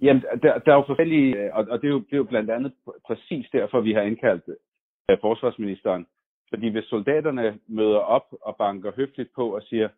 [0.00, 2.50] Jamen, der, der er jo forskellige, og, og det, er jo, det er jo blandt
[2.50, 2.72] andet
[3.06, 6.06] præcis derfor, vi har indkaldt uh, forsvarsministeren.
[6.50, 9.88] Fordi hvis soldaterne møder op og banker høfligt på og siger,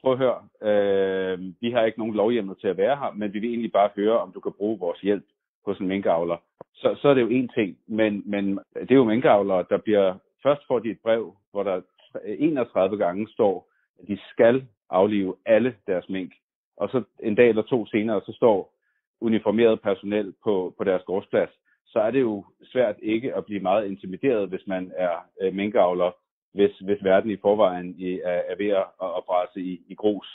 [0.00, 3.38] prøv at høre, øh, vi har ikke nogen lovhjemmel til at være her, men vi
[3.38, 5.24] vil egentlig bare høre, om du kan bruge vores hjælp
[5.66, 6.36] hos en minkavler.
[6.74, 10.14] Så, så er det jo en ting, men, men det er jo minkavlere, der bliver,
[10.42, 11.80] først får de et brev, hvor der
[12.24, 13.68] 31 gange står,
[14.00, 16.32] at de skal aflive alle deres mink.
[16.76, 18.72] Og så en dag eller to senere, så står
[19.20, 21.50] uniformeret personel på, på deres gårdsplads.
[21.86, 26.10] Så er det jo svært ikke at blive meget intimideret, hvis man er øh, minkavler,
[26.56, 28.86] hvis, hvis verden i forvejen i, er, er ved at,
[29.18, 30.28] at brase i, i grus.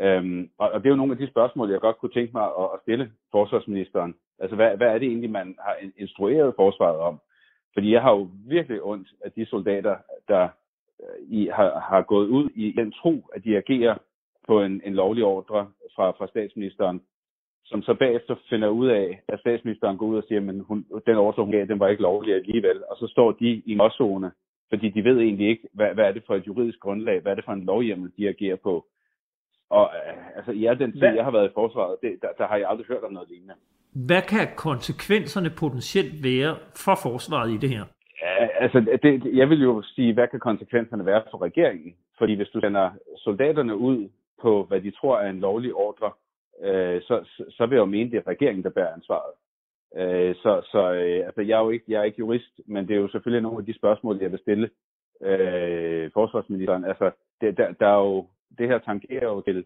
[0.00, 2.44] Øhm, og, og det er jo nogle af de spørgsmål, jeg godt kunne tænke mig
[2.44, 4.14] at, at stille forsvarsministeren.
[4.38, 7.20] Altså, hvad, hvad er det egentlig, man har instrueret forsvaret om?
[7.74, 9.96] Fordi jeg har jo virkelig ondt af de soldater,
[10.28, 10.48] der
[11.02, 13.96] øh, i, har, har gået ud i den tro, at de agerer
[14.46, 17.02] på en, en lovlig ordre fra, fra statsministeren,
[17.64, 21.16] som så bagefter finder ud af, at statsministeren går ud og siger, at hun, den
[21.16, 22.84] ordre, hun gav, den var ikke lovlig alligevel.
[22.90, 23.80] Og så står de i en
[24.70, 27.36] fordi de ved egentlig ikke, hvad, hvad er det for et juridisk grundlag, hvad er
[27.36, 28.86] det for en lovhjemmel, de agerer på.
[29.70, 32.46] Og øh, altså, i al den tid, jeg har været i forsvaret, det, der, der
[32.46, 33.54] har jeg aldrig hørt om noget lignende.
[33.92, 37.84] Hvad kan konsekvenserne potentielt være for forsvaret i det her?
[38.22, 41.94] Ja, altså, det, jeg vil jo sige, hvad kan konsekvenserne være for regeringen?
[42.18, 44.08] Fordi hvis du sender soldaterne ud
[44.42, 46.10] på, hvad de tror er en lovlig ordre,
[46.62, 49.32] øh, så, så vil jeg jo mene, det er regeringen, der bærer ansvaret.
[49.96, 52.96] Øh, så så øh, altså, jeg, er jo ikke, jeg er ikke jurist, men det
[52.96, 54.70] er jo selvfølgelig nogle af de spørgsmål, jeg vil stille
[55.22, 56.84] øh, forsvarsministeren.
[56.84, 57.10] Altså,
[57.40, 58.26] det, der, der er jo,
[58.58, 59.64] det her tangerer jo til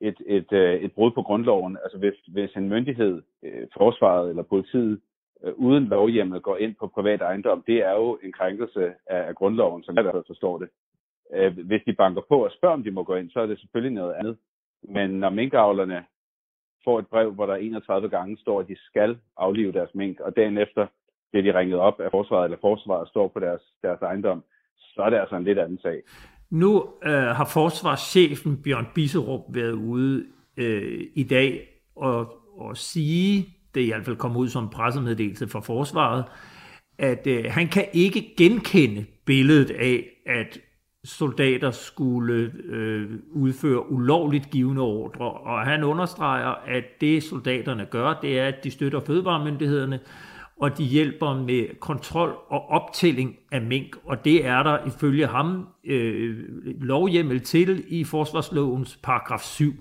[0.00, 1.78] et, et, øh, et brud på grundloven.
[1.82, 5.00] Altså hvis, hvis en myndighed, øh, forsvaret eller politiet,
[5.44, 9.34] øh, uden lovhjemmel går ind på privat ejendom, det er jo en krænkelse af, af
[9.34, 10.68] grundloven, som jeg i hvert fald forstår det.
[11.34, 13.60] Øh, hvis de banker på og spørger, om de må gå ind, så er det
[13.60, 14.36] selvfølgelig noget andet.
[14.82, 16.04] Men når minkavlerne
[16.84, 20.36] får et brev, hvor der 31 gange står, at de skal aflive deres mink, og
[20.36, 20.86] dagen efter
[21.30, 24.44] bliver de ringet op af forsvaret, eller forsvaret står på deres, deres ejendom,
[24.76, 26.02] så er det altså en lidt anden sag.
[26.50, 30.26] Nu øh, har forsvarschefen Bjørn Bisserup været ude
[30.56, 34.70] øh, i dag og, og sige, det er i hvert fald kommet ud som en
[34.70, 36.24] pressemeddelelse fra forsvaret,
[36.98, 40.60] at øh, han kan ikke genkende billedet af, at
[41.04, 48.38] soldater skulle øh, udføre ulovligt givende ordre, og han understreger, at det soldaterne gør, det
[48.38, 50.00] er, at de støtter fødevaremyndighederne,
[50.60, 55.68] og de hjælper med kontrol og optælling af mink, og det er der ifølge ham
[55.84, 56.38] øh,
[56.80, 59.72] lovhjemmel til i forsvarslovens paragraf 7.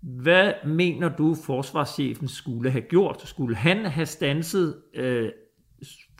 [0.00, 3.22] Hvad mener du, forsvarschefen skulle have gjort?
[3.24, 5.28] Skulle han have stanset øh,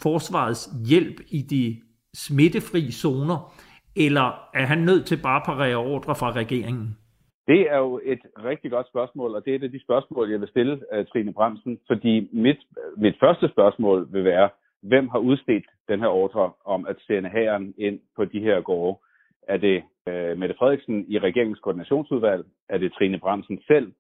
[0.01, 1.81] forsvarets hjælp i de
[2.15, 3.55] smittefri zoner,
[4.07, 6.97] eller er han nødt til bare at parere ordre fra regeringen?
[7.47, 10.41] Det er jo et rigtig godt spørgsmål, og det er et af de spørgsmål, jeg
[10.41, 12.59] vil stille uh, Trine Bremsen, fordi mit,
[12.97, 14.49] mit første spørgsmål vil være,
[14.83, 18.99] hvem har udstedt den her ordre om at sende hæren ind på de her gårde?
[19.43, 22.45] Er det uh, Mette Frederiksen i regeringens koordinationsudvalg?
[22.69, 23.93] Er det Trine Bremsen selv?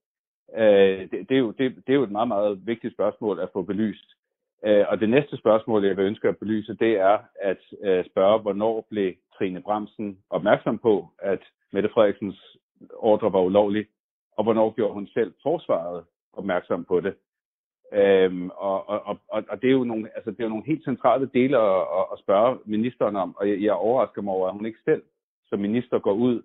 [0.48, 3.50] Uh, det, det, er jo, det, det er jo et meget, meget vigtigt spørgsmål at
[3.52, 4.17] få belyst.
[4.64, 8.38] Øh, og det næste spørgsmål, jeg vil ønske at belyse, det er at uh, spørge,
[8.38, 11.42] hvornår blev Trine Bremsen opmærksom på, at
[11.72, 12.56] Mette Frederiksens
[12.96, 13.86] ordre var ulovlig,
[14.36, 17.14] og hvornår gjorde hun selv forsvaret opmærksom på det.
[17.92, 20.84] Øhm, og, og, og, og det er jo nogle, altså det er jo nogle helt
[20.84, 24.54] centrale dele at, at, at spørge ministeren om, og jeg, jeg overrasker mig over, at
[24.54, 25.02] hun ikke selv
[25.48, 26.42] som minister går ud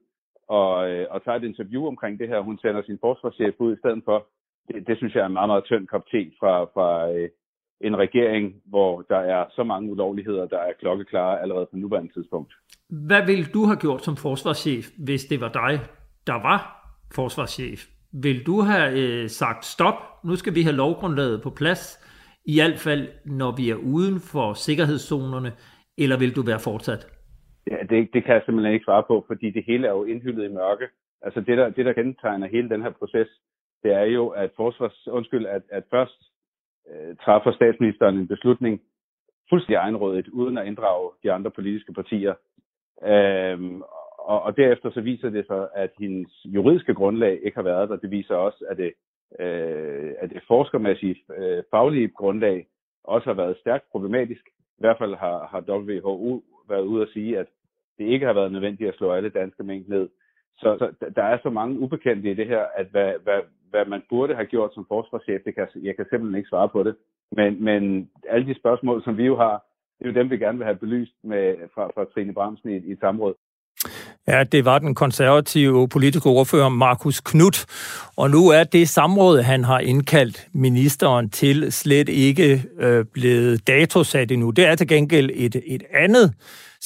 [0.47, 2.39] og, øh, og tager et interview omkring det her.
[2.39, 4.27] Hun sender sin forsvarschef ud i stedet for.
[4.67, 7.29] Det, det synes jeg er en meget, meget tynd kop te fra, fra øh,
[7.83, 12.53] en regering, hvor der er så mange ulovligheder, der er klokkeklare allerede på nuværende tidspunkt.
[12.89, 15.79] Hvad ville du have gjort som forsvarschef, hvis det var dig,
[16.27, 16.61] der var
[17.15, 17.79] forsvarschef,
[18.13, 21.99] vil du have øh, sagt stop, nu skal vi have lovgrundlaget på plads,
[22.45, 25.51] i hvert fald når vi er uden for sikkerhedszonerne,
[25.97, 27.07] eller vil du være fortsat?
[27.71, 30.45] Ja, det, det kan jeg simpelthen ikke svare på, fordi det hele er jo indhyldet
[30.49, 30.87] i mørke.
[31.21, 33.27] Altså det, der, det, der kendetegner hele den her proces,
[33.83, 36.32] det er jo, at forsvars, undskyld, at, at først
[36.89, 38.81] øh, træffer statsministeren en beslutning
[39.49, 42.33] fuldstændig egenrådigt, uden at inddrage de andre politiske partier.
[43.05, 43.81] Øhm,
[44.19, 47.95] og, og derefter så viser det sig, at hendes juridiske grundlag ikke har været der.
[47.95, 48.93] Det viser også, at det,
[49.39, 52.67] øh, at det forskermæssige øh, faglige grundlag
[53.03, 54.47] også har været stærkt problematisk.
[54.77, 57.47] I hvert fald har, har WHO været ude at sige, at
[57.97, 60.09] det ikke har været nødvendigt at slå alle danske mængder ned.
[60.57, 63.41] Så, så der er så mange ubekendte i det her, at hvad, hvad,
[63.73, 66.83] hvad man burde have gjort som forsvarschef, det kan, jeg kan simpelthen ikke svare på
[66.83, 66.95] det.
[67.37, 69.55] Men, men alle de spørgsmål, som vi jo har,
[69.97, 72.77] det er jo dem, vi gerne vil have belyst med, fra, fra Trine Bramsen i,
[72.89, 73.33] i et samråd.
[74.27, 77.65] Ja, det var den konservative politiske ordfører Markus Knudt.
[78.17, 84.31] Og nu er det samråd, han har indkaldt ministeren til, slet ikke øh, blevet datosat
[84.31, 84.51] endnu.
[84.51, 86.33] Det er til gengæld et, et andet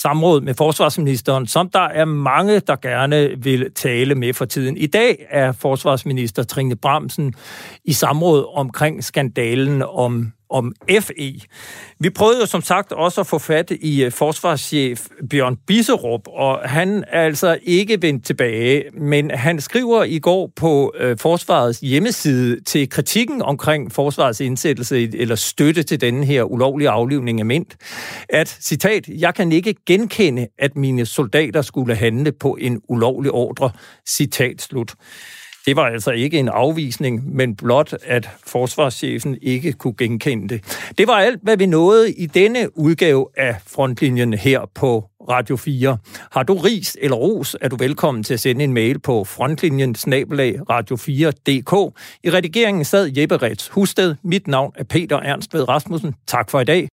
[0.02, 4.78] samråd med forsvarsministeren, som der er mange, der gerne vil tale med for tiden.
[4.78, 7.34] I dag er forsvarsminister Trine Bramsen
[7.86, 11.42] i samråd omkring skandalen om om FE.
[12.00, 16.60] Vi prøvede jo som sagt også at få fat i øh, forsvarschef Bjørn Bisserup, og
[16.70, 22.64] han er altså ikke vendt tilbage, men han skriver i går på øh, forsvarets hjemmeside
[22.64, 27.76] til kritikken omkring forsvarets indsættelse eller støtte til denne her ulovlige aflivning af mint,
[28.30, 33.72] at, citat, jeg kan ikke genkende, at mine soldater skulle handle på en ulovlig ordre,
[34.08, 34.96] citat slut.
[35.68, 40.88] Det var altså ikke en afvisning, men blot, at forsvarschefen ikke kunne genkende det.
[40.98, 45.98] Det var alt, hvad vi nåede i denne udgave af Frontlinjen her på Radio 4.
[46.32, 49.96] Har du ris eller ros, er du velkommen til at sende en mail på frontlinjen
[49.96, 52.00] radio4.dk.
[52.24, 54.16] I redigeringen sad Jeppe Rets Husted.
[54.24, 56.16] Mit navn er Peter Ernst Ved Rasmussen.
[56.28, 56.88] Tak for i dag.